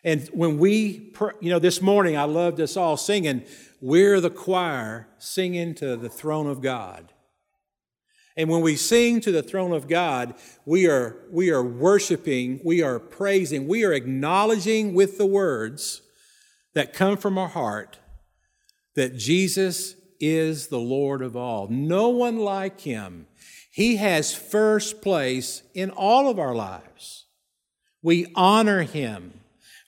And 0.04 0.28
when 0.30 0.58
we, 0.58 1.14
you 1.40 1.50
know, 1.50 1.60
this 1.60 1.82
morning 1.82 2.18
I 2.18 2.24
loved 2.24 2.60
us 2.60 2.76
all 2.76 2.98
singing, 2.98 3.44
We're 3.80 4.20
the 4.20 4.30
choir 4.30 5.08
singing 5.18 5.76
to 5.76 5.96
the 5.96 6.10
throne 6.10 6.48
of 6.48 6.62
God. 6.62 7.14
And 8.38 8.50
when 8.50 8.62
we 8.62 8.76
sing 8.76 9.20
to 9.22 9.32
the 9.32 9.44
throne 9.44 9.74
of 9.74 9.88
God, 9.88 10.36
we 10.66 10.88
are, 10.88 11.18
we 11.32 11.52
are 11.52 11.64
worshiping, 11.64 12.62
we 12.64 12.82
are 12.82 12.98
praising, 12.98 13.68
we 13.68 13.84
are 13.84 13.92
acknowledging 13.92 14.94
with 14.94 15.18
the 15.18 15.26
words 15.26 16.02
that 16.74 16.94
come 16.94 17.18
from 17.18 17.38
our 17.38 17.50
heart 17.50 18.00
that 18.96 19.18
Jesus 19.18 19.96
is 20.20 20.68
the 20.68 20.80
Lord 20.80 21.22
of 21.22 21.36
all. 21.36 21.68
No 21.68 22.10
one 22.10 22.38
like 22.38 22.82
him. 22.82 23.28
He 23.72 23.98
has 23.98 24.34
first 24.34 25.02
place 25.02 25.64
in 25.74 25.90
all 25.90 26.30
of 26.30 26.40
our 26.40 26.56
lives. 26.56 27.26
We 28.02 28.32
honor 28.36 28.84
him. 28.84 29.41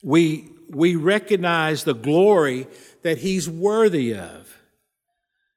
We, 0.04 0.50
we 0.68 0.94
recognize 0.94 1.82
the 1.82 1.94
glory 1.94 2.68
that 3.02 3.18
he's 3.18 3.48
worthy 3.48 4.14
of. 4.14 4.58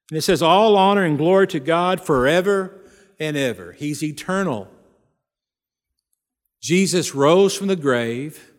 And 0.09 0.17
it 0.17 0.21
says, 0.21 0.41
All 0.41 0.75
honor 0.77 1.03
and 1.03 1.17
glory 1.17 1.47
to 1.47 1.59
God 1.59 2.01
forever 2.01 2.81
and 3.19 3.35
ever. 3.35 3.73
He's 3.73 4.01
eternal. 4.01 4.69
Jesus 6.61 7.13
rose 7.13 7.55
from 7.55 7.67
the 7.67 7.75
grave. 7.75 8.51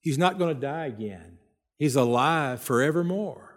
He's 0.00 0.18
not 0.18 0.38
going 0.38 0.54
to 0.54 0.60
die 0.60 0.86
again, 0.86 1.38
He's 1.78 1.96
alive 1.96 2.60
forevermore. 2.60 3.50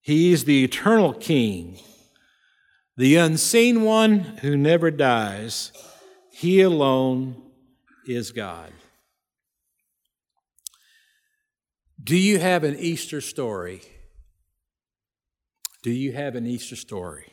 He 0.00 0.32
is 0.32 0.44
the 0.44 0.62
eternal 0.62 1.12
King, 1.12 1.80
the 2.96 3.16
unseen 3.16 3.82
one 3.82 4.20
who 4.20 4.56
never 4.56 4.92
dies. 4.92 5.72
He 6.30 6.60
alone 6.60 7.42
is 8.06 8.32
God. 8.32 8.72
Do 12.02 12.16
you 12.16 12.38
have 12.38 12.64
an 12.64 12.78
Easter 12.78 13.20
story? 13.20 13.82
Do 15.82 15.90
you 15.90 16.12
have 16.12 16.34
an 16.34 16.46
Easter 16.46 16.76
story? 16.76 17.32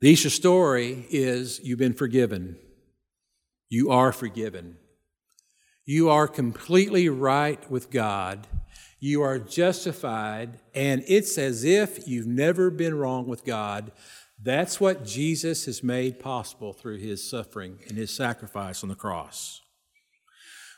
The 0.00 0.10
Easter 0.10 0.30
story 0.30 1.06
is 1.10 1.60
you've 1.62 1.78
been 1.78 1.94
forgiven. 1.94 2.56
You 3.70 3.90
are 3.90 4.12
forgiven. 4.12 4.76
You 5.86 6.10
are 6.10 6.28
completely 6.28 7.08
right 7.08 7.70
with 7.70 7.90
God. 7.90 8.46
You 9.00 9.22
are 9.22 9.38
justified, 9.38 10.60
and 10.74 11.04
it's 11.06 11.36
as 11.36 11.64
if 11.64 12.08
you've 12.08 12.26
never 12.26 12.70
been 12.70 12.94
wrong 12.94 13.26
with 13.26 13.44
God. 13.44 13.92
That's 14.44 14.78
what 14.78 15.06
Jesus 15.06 15.64
has 15.64 15.82
made 15.82 16.20
possible 16.20 16.74
through 16.74 16.98
his 16.98 17.28
suffering 17.28 17.78
and 17.88 17.96
his 17.96 18.14
sacrifice 18.14 18.82
on 18.82 18.90
the 18.90 18.94
cross. 18.94 19.62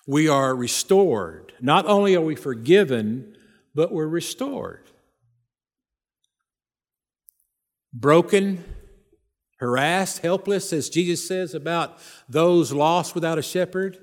We 0.06 0.28
are 0.28 0.54
restored. 0.54 1.52
Not 1.60 1.84
only 1.86 2.14
are 2.14 2.20
we 2.20 2.36
forgiven, 2.36 3.36
but 3.74 3.90
we're 3.90 4.06
restored. 4.06 4.84
Broken, 7.92 8.62
harassed, 9.58 10.20
helpless, 10.20 10.72
as 10.72 10.88
Jesus 10.88 11.26
says 11.26 11.52
about 11.52 11.98
those 12.28 12.72
lost 12.72 13.16
without 13.16 13.36
a 13.36 13.42
shepherd, 13.42 13.98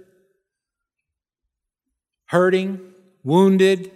hurting, 2.26 2.82
wounded, 3.24 3.92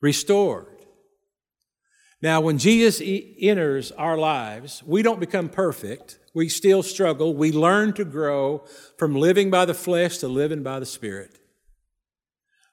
restored. 0.00 0.77
Now, 2.20 2.40
when 2.40 2.58
Jesus 2.58 3.00
e- 3.00 3.36
enters 3.40 3.92
our 3.92 4.18
lives, 4.18 4.82
we 4.84 5.02
don't 5.02 5.20
become 5.20 5.48
perfect. 5.48 6.18
We 6.34 6.48
still 6.48 6.82
struggle. 6.82 7.34
We 7.34 7.52
learn 7.52 7.92
to 7.94 8.04
grow 8.04 8.64
from 8.96 9.14
living 9.14 9.50
by 9.50 9.64
the 9.64 9.74
flesh 9.74 10.18
to 10.18 10.28
living 10.28 10.62
by 10.62 10.80
the 10.80 10.86
Spirit. 10.86 11.38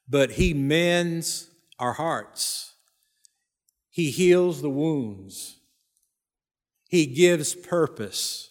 But 0.10 0.32
He 0.32 0.54
mends 0.54 1.50
our 1.78 1.94
hearts, 1.94 2.74
He 3.90 4.10
heals 4.10 4.62
the 4.62 4.70
wounds, 4.70 5.58
He 6.90 7.06
gives 7.06 7.54
purpose, 7.54 8.50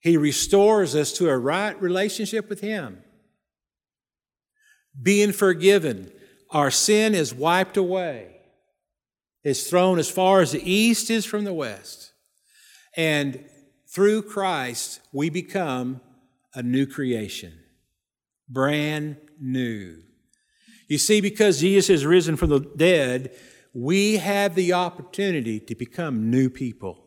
He 0.00 0.16
restores 0.16 0.94
us 0.94 1.12
to 1.14 1.28
a 1.28 1.36
right 1.36 1.80
relationship 1.82 2.48
with 2.48 2.60
Him. 2.60 3.02
Being 5.00 5.32
forgiven 5.32 6.12
our 6.50 6.70
sin 6.70 7.14
is 7.14 7.34
wiped 7.34 7.76
away. 7.76 8.37
It's 9.48 9.68
thrown 9.68 9.98
as 9.98 10.10
far 10.10 10.42
as 10.42 10.52
the 10.52 10.70
east 10.70 11.10
is 11.10 11.24
from 11.24 11.44
the 11.44 11.54
west. 11.54 12.12
And 12.94 13.44
through 13.88 14.22
Christ, 14.22 15.00
we 15.10 15.30
become 15.30 16.02
a 16.54 16.62
new 16.62 16.84
creation, 16.86 17.54
brand 18.46 19.16
new. 19.40 20.02
You 20.86 20.98
see, 20.98 21.22
because 21.22 21.60
Jesus 21.60 21.88
has 21.88 22.04
risen 22.04 22.36
from 22.36 22.50
the 22.50 22.60
dead, 22.60 23.34
we 23.72 24.18
have 24.18 24.54
the 24.54 24.74
opportunity 24.74 25.60
to 25.60 25.74
become 25.74 26.30
new 26.30 26.50
people, 26.50 27.04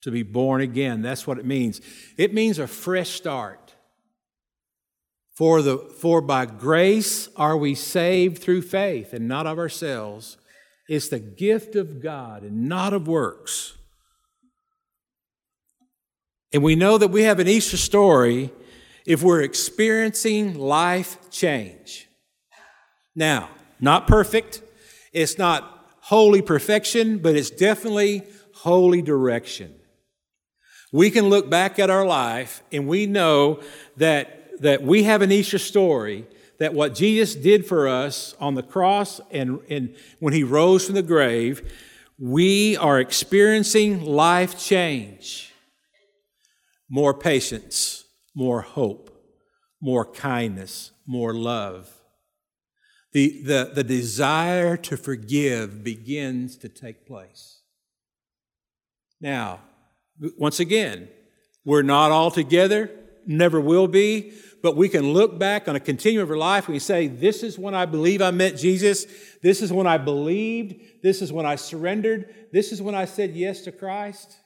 to 0.00 0.10
be 0.10 0.22
born 0.22 0.62
again. 0.62 1.02
That's 1.02 1.26
what 1.26 1.38
it 1.38 1.44
means. 1.44 1.82
It 2.16 2.32
means 2.32 2.58
a 2.58 2.66
fresh 2.66 3.10
start. 3.10 3.74
For, 5.34 5.60
the, 5.60 5.76
for 5.76 6.22
by 6.22 6.46
grace 6.46 7.28
are 7.36 7.56
we 7.56 7.74
saved 7.74 8.42
through 8.42 8.62
faith, 8.62 9.12
and 9.12 9.28
not 9.28 9.46
of 9.46 9.58
ourselves. 9.58 10.38
It's 10.90 11.08
the 11.08 11.20
gift 11.20 11.76
of 11.76 12.02
God 12.02 12.42
and 12.42 12.68
not 12.68 12.92
of 12.92 13.06
works. 13.06 13.74
And 16.52 16.64
we 16.64 16.74
know 16.74 16.98
that 16.98 17.12
we 17.12 17.22
have 17.22 17.38
an 17.38 17.46
Easter 17.46 17.76
story 17.76 18.50
if 19.06 19.22
we're 19.22 19.42
experiencing 19.42 20.58
life 20.58 21.30
change. 21.30 22.08
Now, 23.14 23.50
not 23.78 24.08
perfect, 24.08 24.62
it's 25.12 25.38
not 25.38 25.92
holy 26.00 26.42
perfection, 26.42 27.18
but 27.18 27.36
it's 27.36 27.50
definitely 27.50 28.24
holy 28.52 29.00
direction. 29.00 29.72
We 30.92 31.12
can 31.12 31.28
look 31.28 31.48
back 31.48 31.78
at 31.78 31.88
our 31.88 32.04
life 32.04 32.64
and 32.72 32.88
we 32.88 33.06
know 33.06 33.60
that 33.96 34.60
that 34.60 34.82
we 34.82 35.04
have 35.04 35.22
an 35.22 35.30
Easter 35.30 35.58
story 35.58 36.26
that 36.60 36.74
what 36.74 36.94
Jesus 36.94 37.34
did 37.34 37.66
for 37.66 37.88
us 37.88 38.34
on 38.38 38.54
the 38.54 38.62
cross 38.62 39.20
and, 39.30 39.58
and 39.68 39.96
when 40.20 40.34
he 40.34 40.44
rose 40.44 40.86
from 40.86 40.94
the 40.94 41.02
grave, 41.02 41.72
we 42.18 42.76
are 42.76 43.00
experiencing 43.00 44.04
life 44.04 44.58
change. 44.58 45.52
More 46.88 47.14
patience, 47.14 48.04
more 48.34 48.60
hope, 48.60 49.10
more 49.80 50.04
kindness, 50.04 50.92
more 51.06 51.32
love. 51.32 51.90
The, 53.12 53.42
the, 53.42 53.72
the 53.74 53.84
desire 53.84 54.76
to 54.76 54.96
forgive 54.98 55.82
begins 55.82 56.58
to 56.58 56.68
take 56.68 57.06
place. 57.06 57.62
Now, 59.18 59.60
once 60.36 60.60
again, 60.60 61.08
we're 61.64 61.82
not 61.82 62.10
all 62.10 62.30
together, 62.30 62.90
never 63.26 63.60
will 63.60 63.88
be, 63.88 64.32
but 64.62 64.76
we 64.76 64.88
can 64.88 65.12
look 65.12 65.38
back 65.38 65.68
on 65.68 65.76
a 65.76 65.80
continuum 65.80 66.24
of 66.24 66.30
our 66.30 66.36
life 66.36 66.66
and 66.66 66.74
we 66.74 66.78
say, 66.78 67.06
This 67.06 67.42
is 67.42 67.58
when 67.58 67.74
I 67.74 67.86
believe 67.86 68.20
I 68.20 68.30
met 68.30 68.56
Jesus. 68.56 69.06
This 69.42 69.62
is 69.62 69.72
when 69.72 69.86
I 69.86 69.98
believed. 69.98 71.02
This 71.02 71.22
is 71.22 71.32
when 71.32 71.46
I 71.46 71.56
surrendered. 71.56 72.34
This 72.52 72.72
is 72.72 72.82
when 72.82 72.94
I 72.94 73.04
said 73.04 73.34
yes 73.34 73.62
to 73.62 73.72
Christ. 73.72 74.36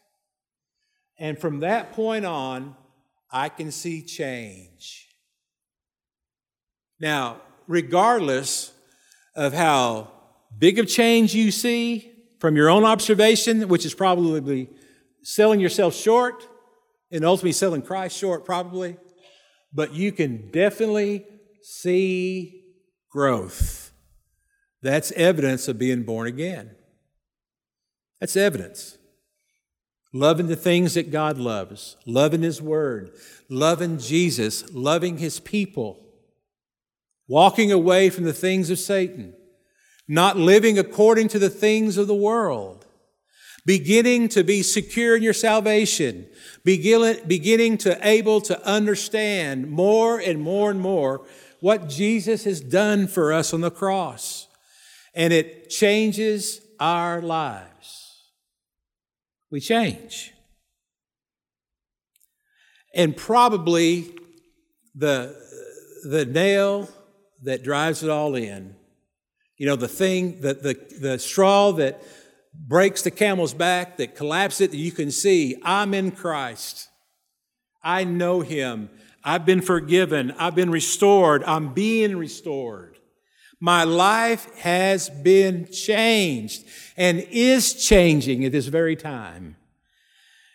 And 1.19 1.39
from 1.39 1.61
that 1.61 1.93
point 1.93 2.25
on, 2.25 2.77
I 3.31 3.49
can 3.49 3.71
see 3.71 4.03
change. 4.03 5.09
Now, 7.01 7.41
regardless 7.67 8.73
of 9.35 9.53
how 9.53 10.11
big 10.57 10.79
of 10.79 10.89
change 10.89 11.35
you 11.35 11.51
see 11.51 12.13
from 12.39 12.57
your 12.57 12.71
own 12.71 12.85
observation, 12.85 13.69
which 13.69 13.85
is 13.85 13.95
probably 13.95 14.69
selling 15.23 15.61
yourself 15.61 15.95
short, 15.95 16.47
and 17.11 17.25
ultimately 17.25 17.53
selling 17.53 17.83
Christ 17.83 18.17
short, 18.17 18.45
probably, 18.45 18.97
but 19.75 19.93
you 19.93 20.13
can 20.13 20.51
definitely 20.51 21.27
see 21.63 22.63
growth. 23.11 23.93
That's 24.83 25.13
evidence 25.13 25.67
of 25.67 25.79
being 25.79 26.05
born 26.05 26.27
again. 26.27 26.77
That's 28.21 28.37
evidence. 28.37 28.99
Loving 30.13 30.47
the 30.47 30.57
things 30.57 30.95
that 30.95 31.11
God 31.11 31.39
loves, 31.39 31.97
loving 32.07 32.43
His 32.43 32.63
Word, 32.63 33.11
loving 33.49 33.99
Jesus, 33.99 34.73
loving 34.73 35.19
His 35.19 35.41
people, 35.41 36.07
walking 37.27 37.73
away 37.73 38.11
from 38.11 38.25
the 38.25 38.33
things 38.33 38.71
of 38.71 38.79
Satan, 38.79 39.35
not 40.07 40.37
living 40.37 40.79
according 40.79 41.29
to 41.29 41.39
the 41.39 41.51
things 41.51 41.97
of 41.97 42.07
the 42.07 42.15
world, 42.15 42.84
beginning 43.67 44.29
to 44.29 44.45
be 44.45 44.63
secure 44.63 45.17
in 45.17 45.23
your 45.23 45.33
salvation, 45.33 46.27
beginning 46.65 47.79
to 47.79 47.99
able 48.07 48.41
to 48.43 48.67
understand 48.67 49.71
more 49.71 50.19
and 50.19 50.41
more 50.41 50.71
and 50.71 50.81
more 50.81 51.27
what 51.61 51.89
Jesus 51.89 52.45
has 52.45 52.61
done 52.61 53.07
for 53.07 53.33
us 53.33 53.55
on 53.55 53.63
the 53.63 53.71
cross. 53.71 54.49
And 55.15 55.33
it 55.33 55.71
changes 55.71 56.61
our 56.79 57.23
lives. 57.23 58.23
We 59.51 59.61
change. 59.61 60.33
And 62.95 63.17
probably 63.17 64.13
the, 64.95 65.35
the 66.05 66.27
nail 66.27 66.89
that 67.43 67.63
drives 67.63 68.03
it 68.03 68.11
all 68.11 68.35
in, 68.35 68.77
you 69.57 69.67
know, 69.67 69.77
the 69.77 69.89
thing, 69.89 70.41
the, 70.41 70.55
the, 70.55 70.99
the 71.01 71.19
straw 71.19 71.73
that 71.73 72.03
breaks 72.55 73.03
the 73.03 73.11
camel's 73.11 73.55
back, 73.55 73.97
that 73.99 74.15
collapses 74.15 74.63
it, 74.63 74.75
you 74.75 74.93
can 74.93 75.11
see, 75.11 75.57
I'm 75.63 75.95
in 75.95 76.11
Christ. 76.11 76.89
I 77.83 78.05
know 78.05 78.41
him. 78.41 78.91
I've 79.23 79.47
been 79.47 79.61
forgiven. 79.61 80.33
I've 80.39 80.55
been 80.55 80.71
restored. 80.71 81.43
I'm 81.45 81.75
being 81.75 82.17
restored. 82.17 82.99
My 83.61 83.85
life 83.85 84.55
has 84.59 85.09
been 85.09 85.67
changed 85.71 86.65
and 86.97 87.21
is 87.31 87.87
changing 87.87 88.45
at 88.45 88.53
this 88.53 88.67
very 88.67 88.97
time. 88.97 89.57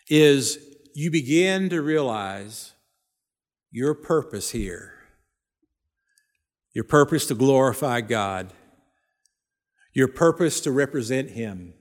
Is 0.08 0.58
you 0.94 1.10
begin 1.10 1.68
to 1.70 1.82
realize 1.82 2.72
your 3.70 3.94
purpose 3.94 4.50
here. 4.50 4.94
Your 6.72 6.84
purpose 6.84 7.26
to 7.26 7.34
glorify 7.34 8.00
God. 8.00 8.52
Your 9.92 10.08
purpose 10.08 10.60
to 10.60 10.72
represent 10.72 11.30
Him. 11.30 11.74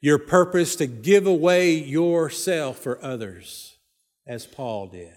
Your 0.00 0.18
purpose 0.18 0.76
to 0.76 0.86
give 0.86 1.26
away 1.26 1.72
yourself 1.74 2.78
for 2.78 3.02
others, 3.04 3.78
as 4.26 4.46
Paul 4.46 4.86
did. 4.88 5.16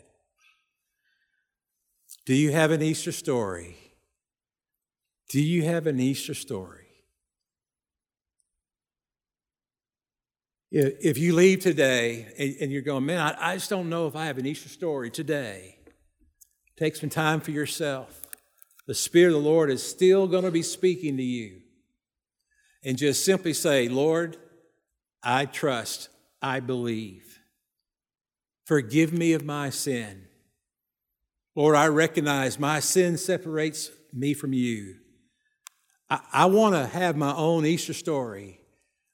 Do 2.25 2.33
you 2.33 2.51
have 2.51 2.71
an 2.71 2.81
Easter 2.81 3.11
story? 3.11 3.77
Do 5.29 5.41
you 5.41 5.63
have 5.63 5.87
an 5.87 5.99
Easter 5.99 6.33
story? 6.33 6.77
If 10.71 11.17
you 11.17 11.35
leave 11.35 11.59
today 11.59 12.55
and 12.61 12.71
you're 12.71 12.81
going, 12.81 13.05
man, 13.05 13.35
I 13.39 13.55
just 13.55 13.69
don't 13.69 13.89
know 13.89 14.07
if 14.07 14.15
I 14.15 14.25
have 14.25 14.37
an 14.37 14.45
Easter 14.45 14.69
story 14.69 15.11
today, 15.11 15.77
take 16.77 16.95
some 16.95 17.09
time 17.09 17.41
for 17.41 17.51
yourself. 17.51 18.21
The 18.87 18.93
Spirit 18.95 19.35
of 19.35 19.43
the 19.43 19.49
Lord 19.49 19.69
is 19.69 19.83
still 19.83 20.27
going 20.27 20.45
to 20.45 20.51
be 20.51 20.63
speaking 20.63 21.17
to 21.17 21.23
you. 21.23 21.59
And 22.83 22.97
just 22.97 23.23
simply 23.23 23.53
say, 23.53 23.89
Lord, 23.89 24.37
I 25.23 25.45
trust, 25.45 26.10
I 26.41 26.60
believe. 26.60 27.39
Forgive 28.65 29.13
me 29.13 29.34
of 29.34 29.43
my 29.43 29.69
sin. 29.69 30.23
Lord, 31.55 31.75
I 31.75 31.88
recognize 31.88 32.60
my 32.60 32.79
sin 32.79 33.17
separates 33.17 33.91
me 34.13 34.34
from 34.34 34.53
you. 34.53 34.95
I, 36.10 36.19
I 36.31 36.45
want 36.45 36.75
to 36.75 36.88
have 36.88 37.15
my 37.15 37.34
own 37.36 37.65
Easter 37.65 37.93
story. 37.93 38.60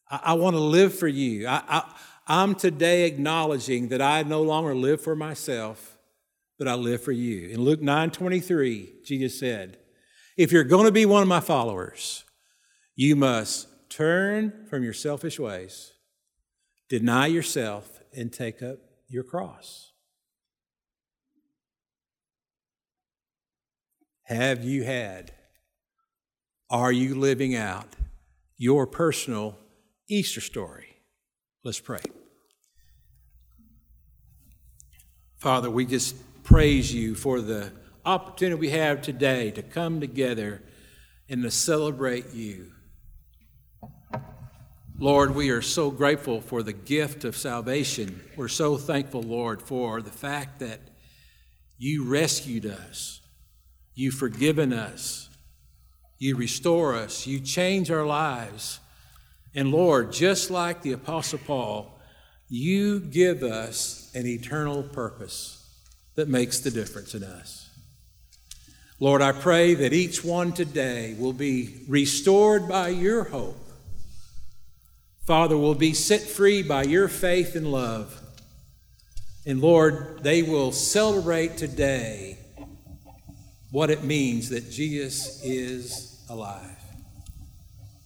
I, 0.10 0.20
I 0.26 0.34
want 0.34 0.56
to 0.56 0.62
live 0.62 0.98
for 0.98 1.08
you. 1.08 1.48
I, 1.48 1.64
I, 1.68 1.94
I'm 2.28 2.56
today 2.56 3.06
acknowledging 3.06 3.88
that 3.90 4.02
I 4.02 4.24
no 4.24 4.42
longer 4.42 4.76
live 4.76 5.02
for 5.02 5.16
myself, 5.16 5.98
but 6.60 6.68
I 6.68 6.76
live 6.76 7.02
for 7.02 7.12
you. 7.12 7.50
In 7.50 7.62
Luke 7.62 7.82
9 7.82 8.12
23, 8.12 8.96
Jesus 9.06 9.40
said, 9.40 9.78
If 10.36 10.52
you're 10.52 10.64
going 10.64 10.86
to 10.86 10.92
be 10.92 11.06
one 11.06 11.22
of 11.22 11.28
my 11.28 11.40
followers, 11.40 12.26
you 12.96 13.16
must 13.16 13.68
turn 13.90 14.66
from 14.70 14.84
your 14.84 14.94
selfish 14.94 15.40
ways, 15.40 15.94
deny 16.90 17.28
yourself, 17.28 18.02
and 18.16 18.32
take 18.32 18.64
up 18.64 18.78
your 19.08 19.24
cross. 19.24 19.88
have 24.28 24.66
you 24.66 24.84
had? 24.84 25.32
Are 26.70 26.92
you 26.92 27.16
living 27.16 27.56
out 27.56 27.88
your 28.58 28.86
personal 28.86 29.58
Easter 30.10 30.42
story? 30.42 30.98
Let's 31.64 31.80
pray. 31.80 32.02
Father, 35.38 35.70
we 35.70 35.86
just 35.86 36.16
praise 36.44 36.94
you 36.94 37.16
for 37.16 37.40
the 37.40 37.72
opportunity 38.06 38.60
we 38.60 38.70
have 38.72 39.02
today 39.02 39.52
to 39.52 39.62
come 39.62 40.02
together 40.02 40.62
and 41.30 41.42
to 41.44 41.52
celebrate 41.52 42.34
you. 42.34 42.74
Lord, 45.00 45.36
we 45.36 45.50
are 45.52 45.62
so 45.62 45.92
grateful 45.92 46.42
for 46.42 46.64
the 46.64 46.74
gift 46.74 47.24
of 47.24 47.38
salvation. 47.38 48.22
We're 48.36 48.48
so 48.48 48.78
thankful, 48.78 49.22
Lord, 49.22 49.62
for 49.62 50.02
the 50.02 50.12
fact 50.12 50.60
that 50.60 50.80
you 51.78 52.04
rescued 52.04 52.66
us 52.66 53.18
You've 53.98 54.14
forgiven 54.14 54.74
us. 54.74 55.28
You 56.20 56.36
restore 56.36 56.94
us. 56.94 57.26
You 57.26 57.40
change 57.40 57.90
our 57.90 58.06
lives. 58.06 58.80
And 59.56 59.72
Lord, 59.72 60.14
just 60.14 60.52
like 60.52 60.84
the 60.84 60.92
Apostle 60.92 61.40
Paul, 61.40 62.00
you 62.48 63.00
give 63.00 63.42
us 63.42 64.12
an 64.14 64.28
eternal 64.28 64.84
purpose 64.84 65.68
that 66.14 66.28
makes 66.28 66.60
the 66.60 66.70
difference 66.70 67.16
in 67.16 67.24
us. 67.24 67.72
Lord, 69.00 69.24
I 69.24 69.32
pray 69.32 69.74
that 69.74 69.94
each 69.94 70.24
one 70.24 70.54
today 70.54 71.16
will 71.18 71.34
be 71.34 71.80
restored 71.88 72.70
by 72.70 72.90
your 72.90 73.24
hope. 73.24 73.58
Father, 75.28 75.58
will 75.58 75.76
be 75.76 75.94
set 75.94 76.22
free 76.22 76.64
by 76.64 76.84
your 76.84 77.10
faith 77.10 77.58
and 77.58 77.70
love. 77.70 78.18
And 79.46 79.60
Lord, 79.60 80.24
they 80.24 80.42
will 80.42 80.72
celebrate 80.72 81.58
today 81.58 82.38
what 83.70 83.90
it 83.90 84.06
means 84.06 84.48
that 84.52 84.72
Jesus 84.72 85.44
is 85.44 86.26
alive. 86.30 86.78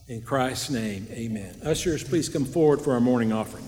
In 0.08 0.24
Christ's 0.24 0.72
name, 0.72 1.06
amen. 1.12 1.62
Ushers, 1.64 2.04
please 2.04 2.28
come 2.28 2.44
forward 2.44 2.82
for 2.82 2.94
our 2.94 3.00
morning 3.00 3.32
offering. 3.32 3.68